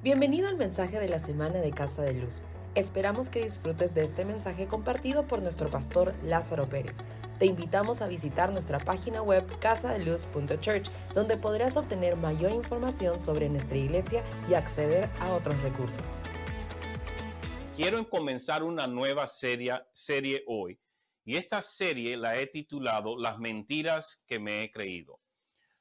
Bienvenido 0.00 0.46
al 0.46 0.56
mensaje 0.56 1.00
de 1.00 1.08
la 1.08 1.18
semana 1.18 1.58
de 1.58 1.72
Casa 1.72 2.02
de 2.02 2.12
Luz. 2.12 2.44
Esperamos 2.76 3.28
que 3.30 3.42
disfrutes 3.42 3.96
de 3.96 4.04
este 4.04 4.24
mensaje 4.24 4.68
compartido 4.68 5.26
por 5.26 5.42
nuestro 5.42 5.72
pastor 5.72 6.14
Lázaro 6.22 6.68
Pérez. 6.68 6.98
Te 7.40 7.46
invitamos 7.46 8.00
a 8.00 8.06
visitar 8.06 8.52
nuestra 8.52 8.78
página 8.78 9.22
web 9.22 9.44
casadeluz.church, 9.58 10.88
donde 11.16 11.36
podrás 11.36 11.76
obtener 11.76 12.14
mayor 12.14 12.52
información 12.52 13.18
sobre 13.18 13.48
nuestra 13.48 13.76
iglesia 13.76 14.22
y 14.48 14.54
acceder 14.54 15.10
a 15.18 15.32
otros 15.32 15.60
recursos. 15.62 16.22
Quiero 17.74 18.08
comenzar 18.08 18.62
una 18.62 18.86
nueva 18.86 19.26
serie, 19.26 19.80
serie 19.92 20.44
hoy 20.46 20.78
y 21.24 21.38
esta 21.38 21.60
serie 21.60 22.16
la 22.16 22.38
he 22.38 22.46
titulado 22.46 23.18
Las 23.18 23.40
mentiras 23.40 24.22
que 24.28 24.38
me 24.38 24.62
he 24.62 24.70
creído. 24.70 25.18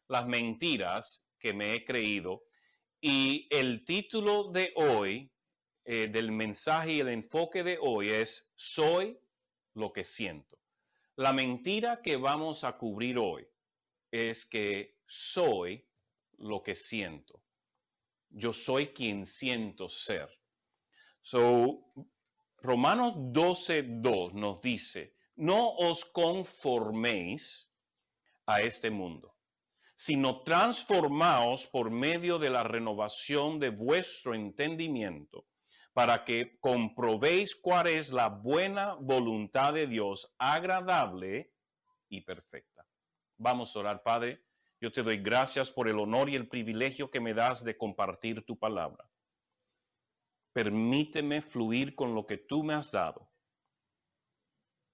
Las 0.07 0.25
mentiras 0.25 1.23
que 1.37 1.53
me 1.53 1.75
he 1.75 1.85
creído 1.85 2.46
y 3.01 3.47
el 3.51 3.85
título 3.85 4.51
de 4.51 4.73
hoy, 4.75 5.31
eh, 5.85 6.07
del 6.07 6.31
mensaje 6.31 6.93
y 6.93 6.99
el 6.99 7.09
enfoque 7.09 7.63
de 7.63 7.77
hoy 7.79 8.09
es 8.09 8.51
Soy 8.55 9.19
lo 9.73 9.93
que 9.93 10.03
siento. 10.03 10.59
La 11.15 11.33
mentira 11.33 12.01
que 12.01 12.17
vamos 12.17 12.63
a 12.63 12.77
cubrir 12.77 13.17
hoy 13.17 13.47
es 14.11 14.45
que 14.45 14.97
soy 15.05 15.87
lo 16.37 16.61
que 16.61 16.75
siento. 16.75 17.41
Yo 18.29 18.53
soy 18.53 18.87
quien 18.87 19.25
siento 19.25 19.89
ser. 19.89 20.29
So, 21.21 21.91
Romanos 22.57 23.13
12.2 23.15 24.33
nos 24.33 24.61
dice, 24.61 25.15
no 25.35 25.75
os 25.75 26.05
conforméis 26.05 27.71
a 28.45 28.61
este 28.61 28.89
mundo 28.89 29.36
sino 29.97 30.43
transformaos 30.43 31.65
por 31.65 31.89
medio 31.89 32.37
de 32.37 32.51
la 32.51 32.63
renovación 32.63 33.59
de 33.59 33.71
vuestro 33.71 34.35
entendimiento, 34.35 35.47
para 35.91 36.23
que 36.23 36.59
comprobéis 36.59 37.55
cuál 37.55 37.87
es 37.87 38.11
la 38.11 38.29
buena 38.29 38.93
voluntad 38.93 39.73
de 39.73 39.87
Dios, 39.87 40.35
agradable 40.37 41.51
y 42.09 42.21
perfecta. 42.21 42.85
Vamos 43.37 43.75
a 43.75 43.79
orar, 43.79 44.03
Padre. 44.03 44.43
Yo 44.79 44.91
te 44.91 45.01
doy 45.01 45.17
gracias 45.17 45.71
por 45.71 45.89
el 45.89 45.97
honor 45.97 46.29
y 46.29 46.35
el 46.35 46.47
privilegio 46.47 47.09
que 47.09 47.19
me 47.19 47.33
das 47.33 47.63
de 47.63 47.75
compartir 47.75 48.45
tu 48.45 48.55
palabra. 48.55 49.09
Permíteme 50.53 51.41
fluir 51.41 51.95
con 51.95 52.13
lo 52.13 52.27
que 52.27 52.37
tú 52.37 52.63
me 52.63 52.75
has 52.75 52.91
dado 52.91 53.26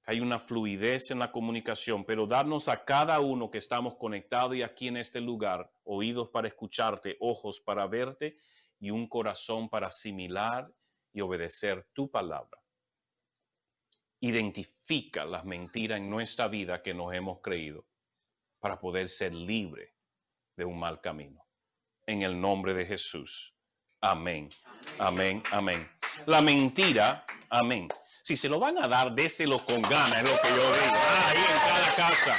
hay 0.06 0.20
una 0.20 0.40
fluidez 0.40 1.12
en 1.12 1.20
la 1.20 1.32
comunicación, 1.32 2.04
pero 2.04 2.28
darnos 2.28 2.68
a 2.68 2.84
cada 2.84 3.20
uno 3.22 3.50
que 3.50 3.58
estamos 3.58 3.96
conectados 3.96 4.56
y 4.56 4.62
aquí 4.62 4.90
en 4.90 4.98
este 4.98 5.22
lugar, 5.22 5.72
oídos 5.84 6.30
para 6.30 6.48
escucharte, 6.48 7.16
ojos 7.22 7.62
para 7.62 7.88
verte 7.88 8.36
y 8.80 8.90
un 8.90 9.08
corazón 9.08 9.70
para 9.70 9.88
asimilar 9.88 10.70
y 11.14 11.22
obedecer 11.22 11.88
tu 11.94 12.12
palabra. 12.12 12.60
Identifica 14.20 15.26
las 15.26 15.46
mentiras 15.46 16.00
en 16.00 16.10
nuestra 16.10 16.48
vida 16.48 16.82
que 16.82 16.94
nos 16.94 17.14
hemos 17.14 17.40
creído 17.42 17.86
para 18.60 18.80
poder 18.80 19.08
ser 19.08 19.34
libre 19.34 19.94
de 20.58 20.66
un 20.66 20.80
mal 20.80 21.00
camino. 21.00 21.46
En 22.06 22.24
el 22.24 22.40
nombre 22.40 22.74
de 22.74 22.86
Jesús. 22.86 23.54
Amén. 24.02 24.50
Amén. 25.00 25.42
Amén. 25.52 25.88
La 26.26 26.42
mentira, 26.42 27.26
amén 27.50 27.88
si 28.24 28.38
se 28.38 28.48
lo 28.48 28.58
van 28.58 28.78
a 28.78 28.88
dar, 28.88 29.14
déselo 29.14 29.64
con 29.66 29.82
ganas, 29.82 30.24
es 30.24 30.24
lo 30.24 30.42
que 30.42 30.48
yo 30.48 30.56
digo. 30.56 30.96
Ah, 30.96 31.30
ahí 31.30 31.38
en 31.38 31.60
cada 31.60 31.96
casa. 31.96 32.38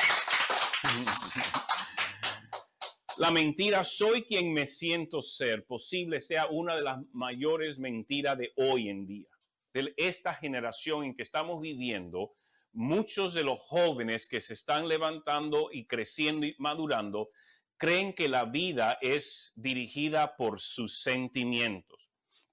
La 3.19 3.31
mentira, 3.31 3.85
soy 3.85 4.25
quien 4.25 4.53
me 4.55 4.67
siento 4.67 5.23
ser, 5.23 5.67
posible 5.67 6.23
sea 6.23 6.47
una 6.47 6.75
de 6.75 6.83
las 6.83 6.99
mayores 7.13 7.79
mentiras 7.79 8.39
de 8.39 8.53
hoy 8.57 8.89
en 8.89 9.07
día, 9.07 9.29
de 9.75 9.93
esta 9.99 10.35
generación 10.35 11.05
en 11.05 11.15
que 11.15 11.23
estamos 11.23 11.61
viviendo. 11.61 12.33
Muchos 12.73 13.35
de 13.35 13.45
los 13.45 13.61
jóvenes 13.61 14.27
que 14.27 14.41
se 14.41 14.55
están 14.55 14.89
levantando 14.89 15.69
y 15.71 15.87
creciendo 15.87 16.47
y 16.47 16.57
madurando 16.59 17.29
creen 17.77 18.15
que 18.15 18.29
la 18.29 18.47
vida 18.47 18.99
es 19.03 19.53
dirigida 19.55 20.35
por 20.37 20.61
sus 20.61 21.03
sentimientos. 21.03 22.04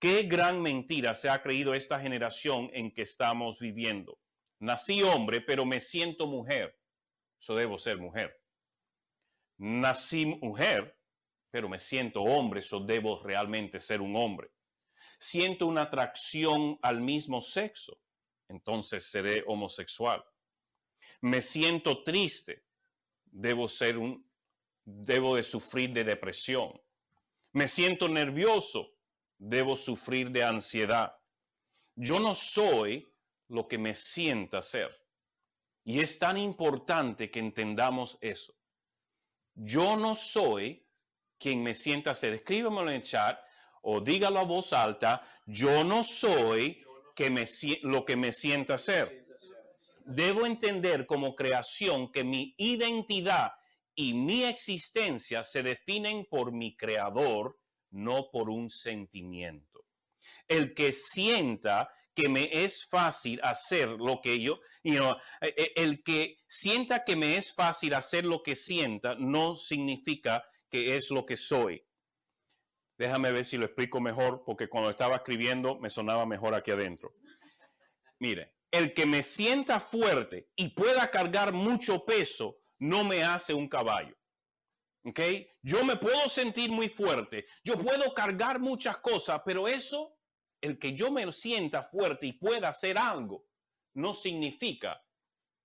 Qué 0.02 0.24
gran 0.24 0.64
mentira 0.64 1.14
se 1.14 1.30
ha 1.30 1.44
creído 1.44 1.76
esta 1.76 2.00
generación 2.00 2.72
en 2.74 2.92
que 2.92 3.04
estamos 3.04 3.60
viviendo. 3.60 4.18
Nací 4.60 5.04
hombre, 5.04 5.42
pero 5.42 5.64
me 5.64 5.80
siento 5.80 6.26
mujer. 6.26 6.76
Eso 7.40 7.54
debo 7.54 7.78
ser 7.78 8.00
mujer. 8.00 8.36
Nací 9.60 10.26
mujer, 10.26 10.98
pero 11.52 11.70
me 11.70 11.78
siento 11.78 12.24
hombre. 12.24 12.62
Eso 12.62 12.80
debo 12.80 13.22
realmente 13.22 13.80
ser 13.80 14.02
un 14.02 14.16
hombre. 14.16 14.50
Siento 15.20 15.68
una 15.68 15.84
atracción 15.84 16.80
al 16.82 17.00
mismo 17.00 17.40
sexo. 17.40 18.00
Entonces 18.48 19.06
seré 19.06 19.44
homosexual. 19.46 20.26
Me 21.22 21.42
siento 21.42 22.04
triste. 22.04 22.64
Debo 23.26 23.70
ser 23.70 24.00
un, 24.00 24.28
debo 24.84 25.36
de 25.36 25.44
sufrir 25.44 25.94
de 25.94 26.04
depresión. 26.04 26.72
Me 27.54 27.68
siento 27.68 28.10
nervioso 28.10 28.91
debo 29.42 29.76
sufrir 29.76 30.30
de 30.30 30.44
ansiedad. 30.44 31.16
Yo 31.96 32.20
no 32.20 32.36
soy 32.36 33.12
lo 33.48 33.68
que 33.68 33.80
me 33.80 33.96
sienta 33.96 34.62
ser. 34.62 34.96
Y 35.84 36.00
es 36.00 36.20
tan 36.20 36.38
importante 36.38 37.32
que 37.32 37.40
entendamos 37.40 38.20
eso. 38.22 38.56
Yo 39.56 39.98
no 39.98 40.16
soy 40.16 40.88
quien 41.40 41.64
me 41.64 41.74
sienta 41.74 42.14
ser. 42.14 42.34
Escríbemelo 42.34 42.90
en 42.92 42.98
el 42.98 43.04
chat 43.04 43.40
o 43.82 44.00
dígalo 44.00 44.40
a 44.40 44.44
voz 44.44 44.74
alta. 44.74 45.24
Yo 45.48 45.84
no 45.84 46.04
soy 46.04 46.86
que 47.16 47.32
me, 47.32 47.46
lo 47.82 48.06
que 48.06 48.16
me 48.16 48.32
sienta 48.32 48.78
ser. 48.78 49.26
Debo 50.06 50.46
entender 50.46 51.08
como 51.08 51.36
creación 51.36 52.12
que 52.12 52.24
mi 52.24 52.54
identidad 52.60 53.54
y 53.96 54.14
mi 54.14 54.44
existencia 54.44 55.44
se 55.44 55.64
definen 55.64 56.28
por 56.30 56.52
mi 56.52 56.78
creador 56.78 57.61
no 57.92 58.30
por 58.32 58.50
un 58.50 58.70
sentimiento. 58.70 59.86
El 60.48 60.74
que 60.74 60.94
sienta 60.94 61.90
que 62.14 62.28
me 62.28 62.50
es 62.52 62.86
fácil 62.86 63.40
hacer 63.44 63.90
lo 63.90 64.20
que 64.22 64.40
yo, 64.40 64.60
you 64.84 64.94
e, 65.42 65.54
e, 65.58 65.74
el 65.76 66.04
que 66.04 66.38
sienta 66.48 67.04
que 67.06 67.16
me 67.16 67.38
es 67.38 67.54
fácil 67.54 67.94
hacer 67.94 68.26
lo 68.26 68.44
que 68.44 68.56
sienta, 68.56 69.16
no 69.16 69.56
significa 69.56 70.44
que 70.70 70.96
es 70.96 71.10
lo 71.10 71.26
que 71.26 71.38
soy. 71.38 71.86
Déjame 72.98 73.32
ver 73.32 73.46
si 73.46 73.58
lo 73.58 73.66
explico 73.66 74.00
mejor, 74.00 74.44
porque 74.46 74.70
cuando 74.70 74.90
estaba 74.90 75.16
escribiendo 75.16 75.80
me 75.80 75.90
sonaba 75.90 76.26
mejor 76.26 76.54
aquí 76.54 76.72
adentro. 76.72 77.16
Mire, 78.20 78.54
el 78.70 78.94
que 78.94 79.06
me 79.06 79.24
sienta 79.24 79.80
fuerte 79.80 80.50
y 80.56 80.70
pueda 80.70 81.10
cargar 81.10 81.54
mucho 81.54 82.06
peso, 82.06 82.58
no 82.78 83.04
me 83.04 83.24
hace 83.24 83.54
un 83.54 83.68
caballo. 83.68 84.16
¿Ok? 85.04 85.20
Yo 85.64 85.84
me 85.84 85.96
puedo 85.96 86.30
sentir 86.30 86.70
muy 86.72 86.88
fuerte, 86.88 87.46
yo 87.64 87.78
puedo 87.78 88.14
cargar 88.14 88.60
muchas 88.60 88.98
cosas, 88.98 89.42
pero 89.44 89.68
eso, 89.68 90.16
el 90.62 90.78
que 90.78 90.94
yo 90.94 91.12
me 91.12 91.32
sienta 91.32 91.84
fuerte 91.84 92.28
y 92.28 92.34
pueda 92.34 92.70
hacer 92.70 92.98
algo, 92.98 93.46
no 93.94 94.14
significa 94.14 95.04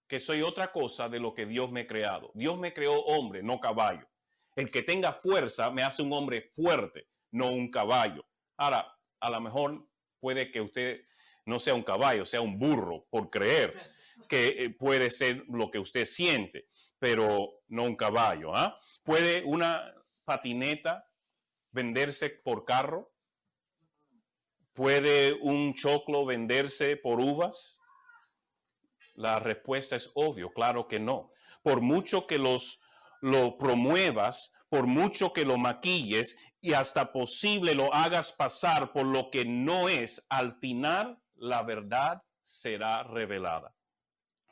que 0.08 0.20
soy 0.20 0.42
otra 0.42 0.72
cosa 0.72 1.08
de 1.08 1.20
lo 1.20 1.34
que 1.34 1.46
Dios 1.46 1.70
me 1.70 1.82
ha 1.82 1.86
creado. 1.86 2.30
Dios 2.34 2.58
me 2.58 2.72
creó 2.72 3.00
hombre, 3.00 3.42
no 3.42 3.60
caballo. 3.60 4.06
El 4.54 4.70
que 4.70 4.82
tenga 4.82 5.12
fuerza 5.12 5.70
me 5.70 5.82
hace 5.82 6.02
un 6.02 6.12
hombre 6.12 6.50
fuerte, 6.54 7.08
no 7.32 7.50
un 7.50 7.70
caballo. 7.70 8.24
Ahora, 8.56 8.96
a 9.20 9.30
lo 9.30 9.40
mejor 9.40 9.86
puede 10.20 10.50
que 10.50 10.60
usted 10.60 11.02
no 11.44 11.60
sea 11.60 11.74
un 11.74 11.82
caballo, 11.82 12.24
sea 12.24 12.40
un 12.40 12.58
burro, 12.58 13.06
por 13.10 13.30
creer 13.30 13.74
que 14.28 14.48
eh, 14.48 14.70
puede 14.70 15.10
ser 15.10 15.44
lo 15.48 15.70
que 15.70 15.78
usted 15.78 16.06
siente 16.06 16.68
pero 16.98 17.62
no 17.68 17.84
un 17.84 17.96
caballo. 17.96 18.54
¿ah? 18.54 18.78
¿Puede 19.02 19.42
una 19.44 19.94
patineta 20.24 21.08
venderse 21.70 22.30
por 22.30 22.64
carro? 22.64 23.12
¿Puede 24.72 25.32
un 25.40 25.74
choclo 25.74 26.26
venderse 26.26 26.96
por 26.96 27.20
uvas? 27.20 27.78
La 29.14 29.38
respuesta 29.38 29.96
es 29.96 30.10
obvio, 30.14 30.52
claro 30.52 30.88
que 30.88 31.00
no. 31.00 31.32
Por 31.62 31.80
mucho 31.80 32.26
que 32.26 32.38
los 32.38 32.80
lo 33.22 33.56
promuevas, 33.56 34.52
por 34.68 34.86
mucho 34.86 35.32
que 35.32 35.44
lo 35.44 35.56
maquilles 35.56 36.36
y 36.60 36.74
hasta 36.74 37.12
posible 37.12 37.74
lo 37.74 37.92
hagas 37.94 38.32
pasar 38.32 38.92
por 38.92 39.06
lo 39.06 39.30
que 39.30 39.44
no 39.44 39.88
es, 39.88 40.26
al 40.28 40.58
final 40.58 41.18
la 41.34 41.62
verdad 41.62 42.22
será 42.42 43.02
revelada. 43.02 43.74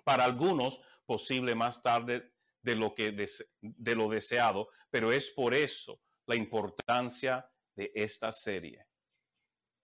Para 0.05 0.25
algunos, 0.25 0.81
posible 1.07 1.55
más 1.55 1.83
tarde 1.83 2.34
de 2.65 2.75
lo, 2.75 2.95
que 2.95 3.13
de 3.61 3.95
lo 3.95 4.09
deseado, 4.09 4.69
pero 4.91 5.13
es 5.13 5.31
por 5.31 5.55
eso 5.55 6.01
la 6.27 6.35
importancia 6.35 7.49
de 7.77 7.93
esta 7.95 8.33
serie, 8.33 8.87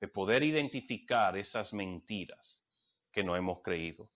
de 0.01 0.09
poder 0.09 0.43
identificar 0.43 1.37
esas 1.37 1.75
mentiras 1.75 2.61
que 3.13 3.23
no 3.23 3.37
hemos 3.37 3.61
creído. 3.63 4.11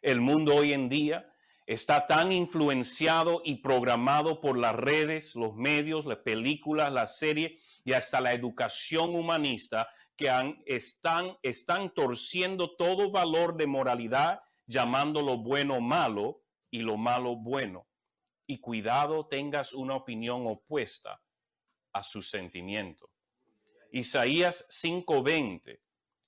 El 0.00 0.20
mundo 0.20 0.54
hoy 0.54 0.72
en 0.72 0.88
día 0.88 1.28
está 1.66 2.06
tan 2.06 2.30
influenciado 2.30 3.42
y 3.44 3.56
programado 3.56 4.40
por 4.40 4.56
las 4.58 4.76
redes, 4.76 5.34
los 5.34 5.56
medios, 5.56 6.06
las 6.06 6.18
películas, 6.18 6.92
las 6.92 7.18
series, 7.18 7.60
y 7.84 7.94
hasta 7.94 8.20
la 8.20 8.32
educación 8.32 9.14
humanista 9.14 9.88
que 10.16 10.30
han, 10.30 10.62
están, 10.66 11.36
están 11.42 11.92
torciendo 11.92 12.76
todo 12.76 13.10
valor 13.10 13.56
de 13.56 13.66
moralidad, 13.66 14.40
llamando 14.66 15.20
lo 15.20 15.38
bueno 15.38 15.80
malo 15.80 16.42
y 16.70 16.78
lo 16.78 16.96
malo 16.96 17.34
bueno. 17.34 17.86
Y 18.46 18.58
cuidado 18.58 19.26
tengas 19.26 19.72
una 19.72 19.96
opinión 19.96 20.46
opuesta 20.46 21.20
a 21.92 22.02
su 22.02 22.22
sentimiento. 22.22 23.10
Isaías 23.90 24.66
5:20 24.68 25.80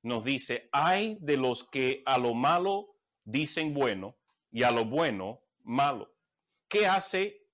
nos 0.02 0.24
dice, 0.24 0.68
hay 0.72 1.18
de 1.20 1.36
los 1.36 1.64
que 1.68 2.02
a 2.06 2.16
lo 2.18 2.32
malo 2.32 2.96
dicen 3.24 3.74
bueno 3.74 4.16
y 4.52 4.62
a 4.62 4.70
lo 4.70 4.84
bueno 4.84 5.42
malo. 5.64 6.14
¿Qué 6.68 6.86
hace? 6.86 7.48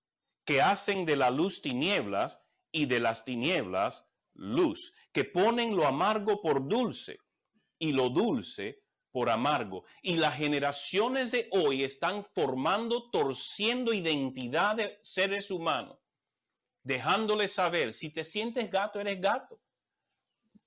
Que 0.44 0.60
hacen 0.60 1.06
de 1.06 1.16
la 1.16 1.30
luz 1.30 1.62
tinieblas 1.62 2.40
y 2.70 2.86
de 2.86 3.00
las 3.00 3.24
tinieblas 3.24 4.04
luz, 4.34 4.92
que 5.12 5.24
ponen 5.24 5.76
lo 5.76 5.86
amargo 5.86 6.40
por 6.40 6.68
dulce 6.68 7.18
y 7.78 7.92
lo 7.92 8.08
dulce 8.10 8.81
por 9.12 9.30
amargo. 9.30 9.84
Y 10.02 10.16
las 10.16 10.36
generaciones 10.36 11.30
de 11.30 11.48
hoy 11.52 11.84
están 11.84 12.24
formando, 12.34 13.10
torciendo 13.10 13.92
identidad 13.92 14.76
de 14.76 14.98
seres 15.02 15.50
humanos, 15.50 15.98
dejándoles 16.82 17.52
saber, 17.52 17.94
si 17.94 18.10
te 18.10 18.24
sientes 18.24 18.70
gato, 18.70 18.98
eres 18.98 19.20
gato 19.20 19.60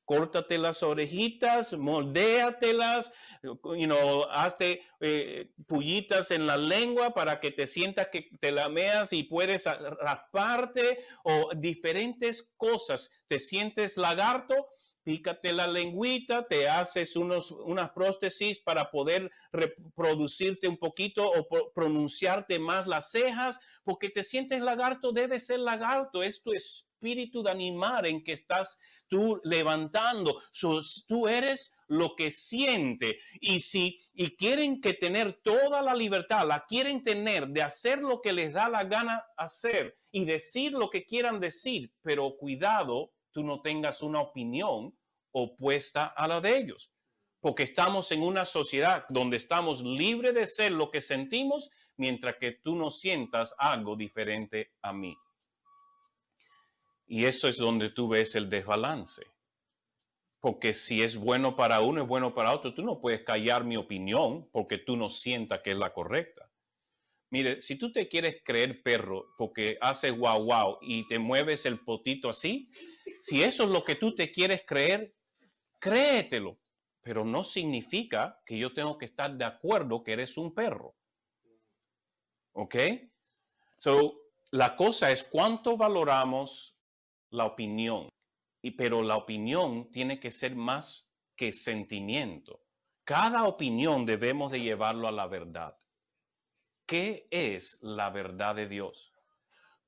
córtate 0.06 0.58
las 0.58 0.84
orejitas, 0.84 1.74
moldéatelas, 1.74 3.12
you 3.44 3.86
know, 3.86 4.26
hazte 4.30 4.84
eh, 5.02 5.52
pullitas 5.68 6.32
en 6.32 6.46
la 6.46 6.58
lengua 6.58 7.14
para 7.14 7.40
que 7.40 7.52
te 7.52 7.68
sientas 7.68 8.10
que 8.12 8.30
te 8.40 8.52
lameas 8.52 9.12
y 9.14 9.24
puedes 9.24 9.66
rasparte 9.66 11.00
o 11.24 11.50
diferentes 11.56 12.54
cosas. 12.56 13.12
¿Te 13.28 13.40
sientes 13.40 13.98
lagarto? 13.98 14.70
Pícate 15.06 15.54
la 15.54 15.68
lengüita, 15.68 16.48
te 16.48 16.68
haces 16.68 17.16
unos, 17.16 17.52
unas 17.52 17.92
prótesis 17.92 18.60
para 18.60 18.90
poder 18.90 19.32
reproducirte 19.52 20.68
un 20.68 20.78
poquito 20.78 21.30
o 21.30 21.48
pronunciarte 21.76 22.58
más 22.58 22.88
las 22.88 23.12
cejas, 23.12 23.60
porque 23.84 24.10
te 24.10 24.24
sientes 24.24 24.62
lagarto, 24.62 25.12
debe 25.12 25.40
ser 25.40 25.60
lagarto, 25.60 26.24
es 26.24 26.42
tu 26.42 26.54
espíritu 26.54 27.44
de 27.44 27.52
animar 27.52 28.08
en 28.08 28.24
que 28.24 28.34
estás 28.34 28.80
tú 29.08 29.40
levantando. 29.44 30.42
tú 31.08 31.28
eres 31.28 31.72
lo 31.88 32.16
que 32.16 32.32
siente. 32.32 33.20
Y 33.40 33.60
si 33.60 34.00
y 34.16 34.36
quieren 34.36 34.82
que 34.82 34.94
tener 34.94 35.40
toda 35.44 35.84
la 35.84 35.94
libertad, 35.94 36.48
la 36.48 36.66
quieren 36.66 37.04
tener 37.04 37.50
de 37.50 37.62
hacer 37.62 38.00
lo 38.00 38.22
que 38.22 38.34
les 38.34 38.54
da 38.54 38.70
la 38.70 38.86
gana 38.86 39.24
hacer 39.38 39.96
y 40.12 40.26
decir 40.26 40.72
lo 40.72 40.90
que 40.90 41.06
quieran 41.06 41.40
decir, 41.40 41.94
pero 42.02 42.36
cuidado, 42.38 43.12
tú 43.36 43.44
no 43.44 43.62
tengas 43.62 44.02
una 44.02 44.22
opinión 44.22 44.98
opuesta 45.34 46.06
a 46.06 46.26
la 46.26 46.40
de 46.40 46.58
ellos. 46.58 46.90
Porque 47.42 47.64
estamos 47.64 48.10
en 48.14 48.24
una 48.24 48.46
sociedad 48.46 49.06
donde 49.10 49.36
estamos 49.36 49.82
libres 49.82 50.34
de 50.34 50.48
ser 50.48 50.72
lo 50.72 50.90
que 50.90 51.02
sentimos 51.02 51.70
mientras 51.98 52.38
que 52.38 52.54
tú 52.54 52.78
no 52.78 52.92
sientas 52.92 53.54
algo 53.58 53.98
diferente 53.98 54.72
a 54.82 54.94
mí. 54.94 55.18
Y 57.08 57.26
eso 57.26 57.50
es 57.50 57.58
donde 57.58 57.90
tú 57.90 58.08
ves 58.08 58.36
el 58.36 58.50
desbalance. 58.50 59.24
Porque 60.40 60.74
si 60.74 61.04
es 61.04 61.18
bueno 61.18 61.58
para 61.58 61.82
uno, 61.82 62.04
es 62.04 62.08
bueno 62.08 62.34
para 62.34 62.56
otro. 62.56 62.74
Tú 62.74 62.84
no 62.84 63.02
puedes 63.02 63.24
callar 63.24 63.66
mi 63.66 63.76
opinión 63.76 64.48
porque 64.54 64.78
tú 64.78 64.96
no 64.96 65.10
sientas 65.10 65.60
que 65.62 65.72
es 65.72 65.78
la 65.78 65.92
correcta. 65.92 66.45
Mire, 67.32 67.60
si 67.62 67.76
tú 67.76 67.92
te 67.92 68.08
quieres 68.08 68.42
creer 68.44 68.82
perro 68.84 69.26
porque 69.38 69.78
hace 69.82 70.12
guau 70.12 70.44
guau 70.44 70.78
y 70.82 71.08
te 71.08 71.20
mueves 71.20 71.66
el 71.66 71.80
potito 71.80 72.30
así, 72.30 72.70
si 73.22 73.44
eso 73.44 73.64
es 73.64 73.70
lo 73.70 73.84
que 73.84 73.96
tú 73.96 74.16
te 74.16 74.32
quieres 74.32 74.64
creer, 74.66 75.16
créetelo. 75.80 76.60
Pero 77.02 77.24
no 77.24 77.44
significa 77.44 78.42
que 78.46 78.58
yo 78.58 78.74
tengo 78.74 78.98
que 78.98 79.06
estar 79.06 79.36
de 79.36 79.46
acuerdo 79.46 80.04
que 80.04 80.14
eres 80.14 80.38
un 80.38 80.54
perro. 80.54 80.96
¿Ok? 82.54 82.76
So, 83.80 84.16
la 84.52 84.76
cosa 84.76 85.12
es 85.12 85.24
cuánto 85.24 85.78
valoramos 85.78 86.76
la 87.30 87.46
opinión, 87.46 88.10
y, 88.62 88.72
pero 88.72 89.04
la 89.04 89.18
opinión 89.18 89.92
tiene 89.92 90.20
que 90.20 90.32
ser 90.32 90.56
más 90.56 91.08
que 91.36 91.52
sentimiento. 91.52 92.62
Cada 93.04 93.44
opinión 93.44 94.06
debemos 94.06 94.52
de 94.52 94.62
llevarlo 94.62 95.08
a 95.08 95.12
la 95.12 95.28
verdad. 95.28 95.78
¿Qué 96.86 97.28
es 97.32 97.80
la 97.82 98.10
verdad 98.10 98.56
de 98.56 98.68
Dios? 98.68 99.12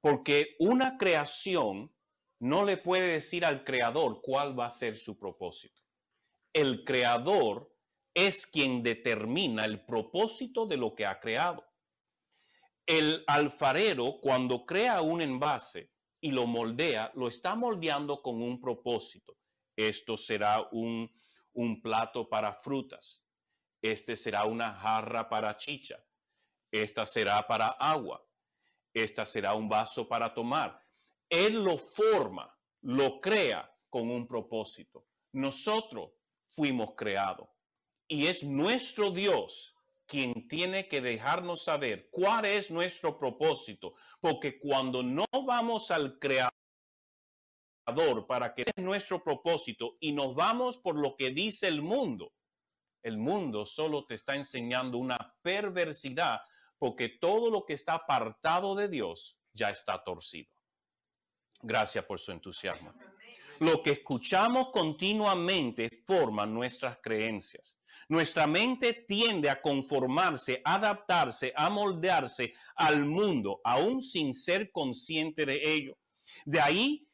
Porque 0.02 0.56
una 0.60 0.98
creación 0.98 1.94
no 2.40 2.66
le 2.66 2.78
puede 2.78 3.14
decir 3.14 3.46
al 3.46 3.64
creador 3.64 4.22
cuál 4.22 4.58
va 4.58 4.68
a 4.68 4.72
ser 4.72 4.98
su 4.98 5.18
propósito. 5.18 5.82
El 6.54 6.84
creador 6.84 7.72
es 8.14 8.48
quien 8.48 8.82
determina 8.82 9.66
el 9.66 9.86
propósito 9.86 10.66
de 10.66 10.78
lo 10.78 10.96
que 10.96 11.06
ha 11.06 11.20
creado. 11.20 11.64
El 12.86 13.24
alfarero, 13.28 14.20
cuando 14.22 14.66
crea 14.66 15.02
un 15.02 15.22
envase, 15.22 15.92
y 16.20 16.32
lo 16.32 16.48
moldea, 16.48 17.12
lo 17.16 17.28
está 17.28 17.56
moldeando 17.56 18.22
con 18.22 18.42
un 18.42 18.60
propósito. 18.60 19.38
Esto 19.76 20.18
será 20.18 20.68
un, 20.72 21.12
un 21.54 21.82
plato 21.82 22.28
para 22.28 22.54
frutas. 22.54 23.24
Este 23.82 24.16
será 24.16 24.46
una 24.46 24.74
jarra 24.74 25.30
para 25.30 25.56
chicha. 25.58 26.04
Esta 26.72 27.06
será 27.06 27.46
para 27.48 27.68
agua. 27.68 28.24
Esta 28.94 29.25
será 29.25 29.54
un 29.54 29.69
vaso 29.69 30.08
para 30.08 30.34
tomar. 30.34 30.81
Él 31.30 31.64
lo 31.64 31.78
forma, 31.78 32.56
lo 32.81 33.19
crea 33.22 33.69
con 33.90 34.10
un 34.10 34.28
propósito. 34.28 35.06
Nosotros 35.34 36.12
fuimos 36.50 36.96
creados 36.96 37.50
y 38.08 38.28
es 38.28 38.44
nuestro 38.44 39.12
Dios 39.12 39.75
quien 40.06 40.48
tiene 40.48 40.88
que 40.88 41.02
dejarnos 41.02 41.64
saber 41.64 42.10
cuál 42.10 42.46
es 42.46 42.72
nuestro 42.72 43.20
propósito, 43.20 43.94
porque 44.22 44.58
cuando 44.58 45.04
no 45.04 45.25
vamos 45.46 45.92
al 45.92 46.18
creador 46.18 46.54
para 48.25 48.54
que 48.54 48.63
sea 48.63 48.74
nuestro 48.78 49.22
propósito 49.22 49.98
y 50.00 50.13
nos 50.13 50.34
vamos 50.34 50.78
por 50.78 50.98
lo 50.98 51.18
que 51.18 51.31
dice 51.31 51.68
el 51.68 51.81
mundo, 51.81 52.34
el 53.04 53.18
mundo 53.18 53.66
solo 53.66 54.06
te 54.06 54.16
está 54.16 54.36
enseñando 54.36 54.98
una 54.98 55.36
perversidad 55.42 56.40
porque 56.79 57.09
todo 57.09 57.50
lo 57.50 57.65
que 57.65 57.74
está 57.74 57.94
apartado 57.94 58.75
de 58.75 58.88
Dios 58.88 59.38
ya 59.53 59.69
está 59.69 60.03
torcido. 60.03 60.51
Gracias 61.62 62.06
por 62.06 62.19
su 62.19 62.31
entusiasmo. 62.31 62.94
Lo 63.59 63.81
que 63.81 63.91
escuchamos 63.91 64.69
continuamente 64.71 66.03
forma 66.05 66.46
nuestras 66.46 67.00
creencias. 67.01 67.77
Nuestra 68.10 68.48
mente 68.48 69.05
tiende 69.07 69.50
a 69.50 69.62
conformarse, 69.62 70.62
a 70.63 70.75
adaptarse, 70.75 71.51
a 71.55 71.69
moldearse 71.69 72.53
al 72.75 73.05
mundo, 73.05 73.60
aún 73.63 74.01
sin 74.01 74.34
ser 74.34 74.72
consciente 74.72 75.46
de 75.46 75.60
ello. 75.63 75.98
De 76.46 76.62
ahí 76.62 77.07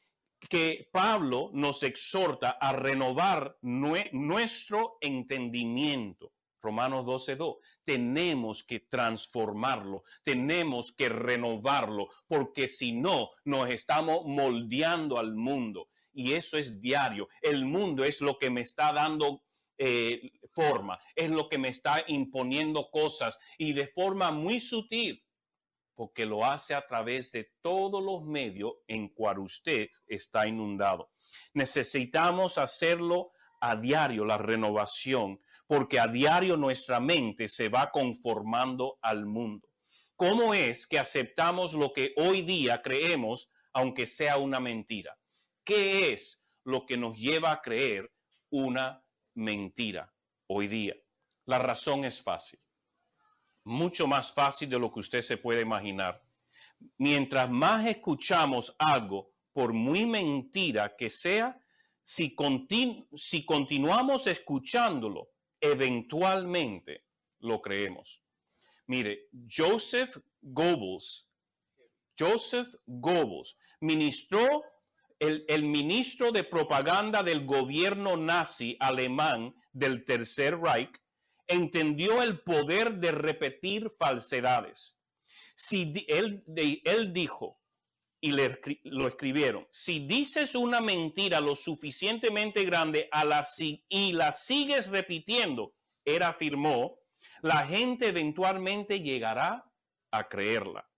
que 0.50 0.89
Pablo 0.91 1.50
nos 1.53 1.82
exhorta 1.84 2.51
a 2.51 2.74
renovar 2.74 3.58
nuestro 3.62 4.98
entendimiento. 5.01 6.34
Romanos 6.63 7.05
12.2. 7.05 7.58
Tenemos 7.84 8.63
que 8.63 8.79
transformarlo, 8.79 10.03
tenemos 10.24 10.96
que 10.96 11.10
renovarlo, 11.10 12.08
porque 12.27 12.67
si 12.67 12.93
no, 12.93 13.32
nos 13.43 13.70
estamos 13.70 14.25
moldeando 14.25 15.20
al 15.20 15.36
mundo. 15.36 15.89
Y 16.13 16.34
eso 16.34 16.58
es 16.58 16.79
diario. 16.79 17.27
El 17.41 17.65
mundo 17.65 18.03
es 18.03 18.22
lo 18.22 18.39
que 18.39 18.50
me 18.50 18.62
está 18.62 18.93
dando 18.93 19.43
eh, 19.77 20.32
forma, 20.51 21.00
es 21.15 21.29
lo 21.29 21.50
que 21.50 21.58
me 21.58 21.70
está 21.70 22.03
imponiendo 22.08 22.89
cosas 22.91 23.38
y 23.58 23.74
de 23.74 23.88
forma 23.88 24.32
muy 24.32 24.60
sutil, 24.60 25.22
porque 25.96 26.25
lo 26.25 26.46
hace 26.46 26.75
a 26.75 26.86
través 26.86 27.32
de 27.32 27.51
todos 27.62 28.01
los 28.01 28.24
medios 28.24 28.74
en 28.88 29.10
cual 29.10 29.39
usted 29.39 29.89
está 30.08 30.48
inundado. 30.48 31.10
Necesitamos 31.53 32.60
hacerlo 32.60 33.32
a 33.60 33.75
diario, 33.75 34.25
la 34.25 34.38
renovación, 34.38 35.39
porque 35.67 36.00
a 36.00 36.08
diario 36.08 36.58
nuestra 36.58 37.00
mente 37.00 37.48
se 37.48 37.70
va 37.70 37.91
conformando 37.91 38.98
al 39.01 39.25
mundo. 39.25 39.67
¿Cómo 40.15 40.53
es 40.53 40.86
que 40.88 41.00
aceptamos 41.00 41.74
lo 41.74 41.91
que 41.93 42.13
hoy 42.17 42.41
día 42.41 42.82
creemos, 42.82 43.50
aunque 43.74 44.05
sea 44.05 44.38
una 44.38 44.60
mentira? 44.60 45.17
¿Qué 45.63 46.13
es 46.13 46.43
lo 46.63 46.86
que 46.86 46.98
nos 46.98 47.17
lleva 47.17 47.51
a 47.51 47.62
creer 47.62 48.12
una 48.50 49.03
mentira 49.36 50.13
hoy 50.48 50.67
día. 50.67 50.96
La 51.46 51.60
razón 51.60 52.05
es 52.05 52.22
fácil, 52.22 52.60
mucho 53.63 54.08
más 54.08 54.32
fácil 54.32 54.70
de 54.70 54.79
lo 54.79 54.91
que 54.91 55.00
usted 55.00 55.22
se 55.22 55.38
puede 55.38 55.62
imaginar. 55.62 56.22
Mientras 56.98 57.50
más 57.50 57.86
escuchamos 57.86 58.75
algo, 58.77 59.32
por 59.51 59.74
muy 59.74 60.05
mentira 60.05 60.96
que 60.96 61.10
sea, 61.10 61.60
si, 62.03 62.36
si 63.15 63.46
continuamos 63.46 64.27
escuchándolo, 64.27 65.29
eventualmente 65.63 67.05
lo 67.39 67.62
creemos. 67.62 68.22
Mire, 68.88 69.29
Joseph 69.50 70.17
Goebbels, 70.41 71.27
Joseph 72.20 72.67
Goebbels 72.86 73.55
ministró 73.79 74.63
el, 75.20 75.46
el 75.48 75.63
ministro 75.63 76.32
de 76.32 76.43
propaganda 76.43 77.24
del 77.24 77.46
gobierno 77.46 78.17
nazi 78.17 78.75
alemán 78.79 79.55
del 79.72 80.03
Tercer 80.03 80.60
Reich 80.60 81.01
entendió 81.48 82.22
el 82.22 82.41
poder 82.41 82.96
de 82.96 83.12
repetir 83.12 83.89
falsedades. 83.98 84.98
Si 85.55 85.93
él, 86.08 86.43
él 86.84 87.13
dijo, 87.13 87.62
y 88.24 88.32
le, 88.32 88.58
lo 88.84 89.10
escribieron, 89.10 89.68
si 89.70 90.08
dices 90.08 90.56
una 90.56 90.80
mentira 90.80 91.42
lo 91.42 91.58
suficientemente 91.58 92.63
grande 92.63 93.10
y 93.89 94.13
la 94.13 94.32
sigues 94.32 94.88
repitiendo, 94.88 95.74
él 96.06 96.24
afirmó, 96.24 97.00
la 97.42 97.68
gente 97.68 98.08
eventualmente 98.08 99.01
llegará 99.01 99.70
a 100.12 100.30
creerla. 100.30 100.89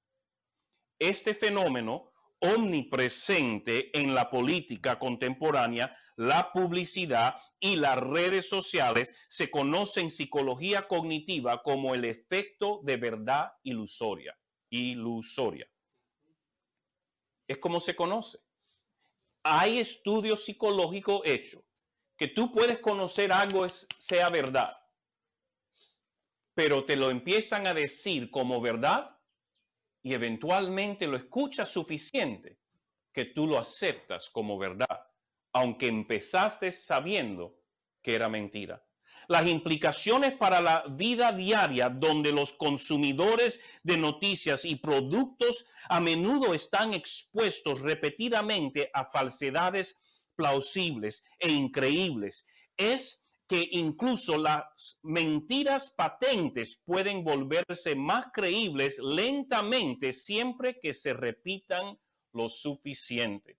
Este 1.00 1.34
fenómeno 1.34 2.12
omnipresente 2.38 3.90
en 4.00 4.14
la 4.14 4.30
política 4.30 5.00
contemporánea, 5.00 5.98
la 6.18 6.52
publicidad 6.54 7.38
y 7.60 7.78
las 7.78 7.98
redes 7.98 8.48
sociales 8.48 9.12
se 9.28 9.50
conoce 9.50 10.02
en 10.02 10.12
psicología 10.12 10.88
cognitiva 10.88 11.64
como 11.64 11.96
el 11.96 12.06
efecto 12.06 12.82
de 12.84 12.98
verdad 12.98 13.52
ilusoria. 13.64 14.38
Ilusoria. 14.70 15.68
Es 17.48 17.58
como 17.58 17.80
se 17.80 17.96
conoce. 17.96 18.40
Hay 19.44 19.80
estudios 19.80 20.46
psicológicos 20.46 21.22
hechos 21.26 21.64
que 22.18 22.28
tú 22.28 22.52
puedes 22.52 22.80
conocer 22.80 23.32
algo 23.32 23.68
sea 23.70 24.30
verdad, 24.30 24.76
pero 26.54 26.86
te 26.86 26.96
lo 26.96 27.12
empiezan 27.12 27.68
a 27.68 27.74
decir 27.74 28.32
como 28.32 28.62
verdad 28.62 29.20
y 30.02 30.14
eventualmente 30.14 31.08
lo 31.08 31.18
escuchas 31.18 31.70
suficiente 31.70 32.60
que 33.12 33.26
tú 33.26 33.48
lo 33.48 33.58
aceptas 33.58 34.30
como 34.30 34.58
verdad, 34.58 35.08
aunque 35.52 35.88
empezaste 35.88 36.72
sabiendo 36.72 37.60
que 38.02 38.14
era 38.14 38.30
mentira. 38.30 38.85
Las 39.28 39.48
implicaciones 39.48 40.34
para 40.34 40.62
la 40.62 40.86
vida 40.90 41.32
diaria 41.32 41.90
donde 41.90 42.32
los 42.32 42.54
consumidores 42.54 43.60
de 43.84 43.98
noticias 43.98 44.66
y 44.66 44.76
productos 44.76 45.66
a 45.90 46.00
menudo 46.00 46.54
están 46.54 46.94
expuestos 46.94 47.82
repetidamente 47.82 48.90
a 48.94 49.06
falsedades 49.06 49.98
plausibles 50.36 51.26
e 51.40 51.52
increíbles 51.52 52.46
es 52.78 53.22
que 53.48 53.68
incluso 53.72 54.38
las 54.38 55.00
mentiras 55.04 55.92
patentes 55.92 56.82
pueden 56.84 57.24
volverse 57.24 57.96
más 57.96 58.28
creíbles 58.34 58.98
lentamente 59.00 60.14
siempre 60.14 60.80
que 60.82 60.94
se 60.94 61.14
repitan 61.14 61.98
lo 62.34 62.50
suficiente. 62.50 63.58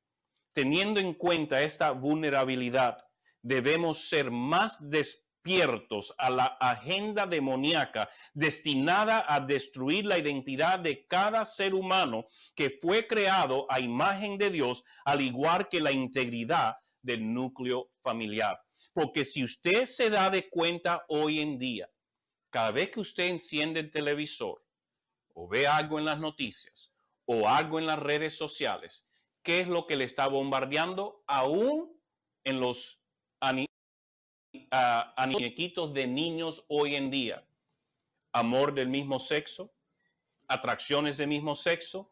Teniendo 0.52 1.00
en 1.00 1.14
cuenta 1.14 1.62
esta 1.62 1.92
vulnerabilidad, 1.92 2.98
debemos 3.42 4.08
ser 4.08 4.30
más 4.30 4.78
despiertos 4.90 5.25
a 6.18 6.30
la 6.30 6.46
agenda 6.60 7.26
demoníaca 7.26 8.08
destinada 8.34 9.24
a 9.28 9.38
destruir 9.40 10.04
la 10.04 10.18
identidad 10.18 10.80
de 10.80 11.06
cada 11.06 11.46
ser 11.46 11.74
humano 11.74 12.26
que 12.56 12.70
fue 12.70 13.06
creado 13.06 13.66
a 13.70 13.78
imagen 13.78 14.38
de 14.38 14.50
Dios, 14.50 14.84
al 15.04 15.20
igual 15.20 15.68
que 15.68 15.80
la 15.80 15.92
integridad 15.92 16.76
del 17.00 17.32
núcleo 17.32 17.90
familiar. 18.02 18.60
Porque 18.92 19.24
si 19.24 19.44
usted 19.44 19.86
se 19.86 20.10
da 20.10 20.30
de 20.30 20.48
cuenta 20.48 21.04
hoy 21.08 21.40
en 21.40 21.58
día, 21.58 21.88
cada 22.50 22.72
vez 22.72 22.90
que 22.90 23.00
usted 23.00 23.28
enciende 23.28 23.80
el 23.80 23.90
televisor 23.90 24.64
o 25.34 25.46
ve 25.46 25.66
algo 25.66 25.98
en 25.98 26.06
las 26.06 26.18
noticias 26.18 26.90
o 27.24 27.48
algo 27.48 27.78
en 27.78 27.86
las 27.86 28.00
redes 28.00 28.36
sociales, 28.36 29.04
¿qué 29.42 29.60
es 29.60 29.68
lo 29.68 29.86
que 29.86 29.96
le 29.96 30.04
está 30.04 30.26
bombardeando 30.26 31.22
aún 31.26 31.96
en 32.42 32.58
los 32.58 33.00
aniquitos 35.16 35.92
de 35.94 36.06
niños 36.06 36.64
hoy 36.68 36.96
en 36.96 37.10
día? 37.10 37.44
Amor 38.32 38.74
del 38.74 38.88
mismo 38.88 39.18
sexo, 39.18 39.72
atracciones 40.48 41.16
del 41.16 41.28
mismo 41.28 41.56
sexo, 41.56 42.10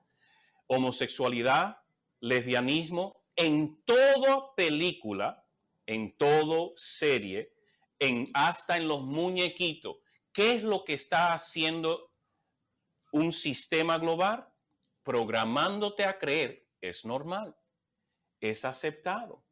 homosexualidad, 0.67 1.79
lesbianismo, 2.21 3.23
en 3.37 3.83
toda 3.85 4.55
película 4.55 5.45
en 5.87 6.17
todo 6.17 6.73
serie, 6.77 7.53
en, 7.99 8.31
hasta 8.35 8.77
en 8.77 8.89
los 8.89 9.03
muñequitos. 9.03 9.97
¿Qué 10.33 10.55
es 10.55 10.63
lo 10.63 10.85
que 10.85 10.95
está 10.95 11.33
haciendo 11.33 12.11
un 13.13 13.33
sistema 13.33 13.99
global? 13.99 14.49
Programándote 15.03 16.05
a 16.05 16.19
creer 16.19 16.67
es 16.81 17.05
normal, 17.05 17.55
es 18.41 18.65
aceptado. 18.65 19.43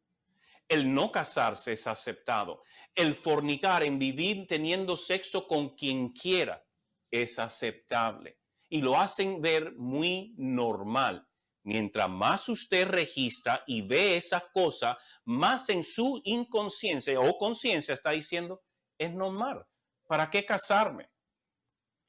El 0.68 0.92
no 0.92 1.12
casarse 1.12 1.74
es 1.74 1.86
aceptado. 1.86 2.62
El 2.94 3.14
fornicar, 3.14 3.82
en 3.82 3.98
vivir 3.98 4.46
teniendo 4.46 4.96
sexo 4.96 5.46
con 5.46 5.70
quien 5.76 6.10
quiera, 6.10 6.64
es 7.10 7.38
aceptable. 7.38 8.38
Y 8.68 8.82
lo 8.82 8.98
hacen 8.98 9.40
ver 9.40 9.74
muy 9.76 10.34
normal. 10.36 11.26
Mientras 11.64 12.08
más 12.08 12.48
usted 12.48 12.88
registra 12.88 13.62
y 13.66 13.82
ve 13.82 14.16
esa 14.16 14.40
cosa, 14.52 14.98
más 15.24 15.68
en 15.68 15.84
su 15.84 16.20
inconsciencia 16.24 17.20
o 17.20 17.38
conciencia 17.38 17.94
está 17.94 18.10
diciendo, 18.10 18.62
es 18.98 19.14
normal, 19.14 19.64
¿para 20.08 20.28
qué 20.28 20.44
casarme? 20.44 21.08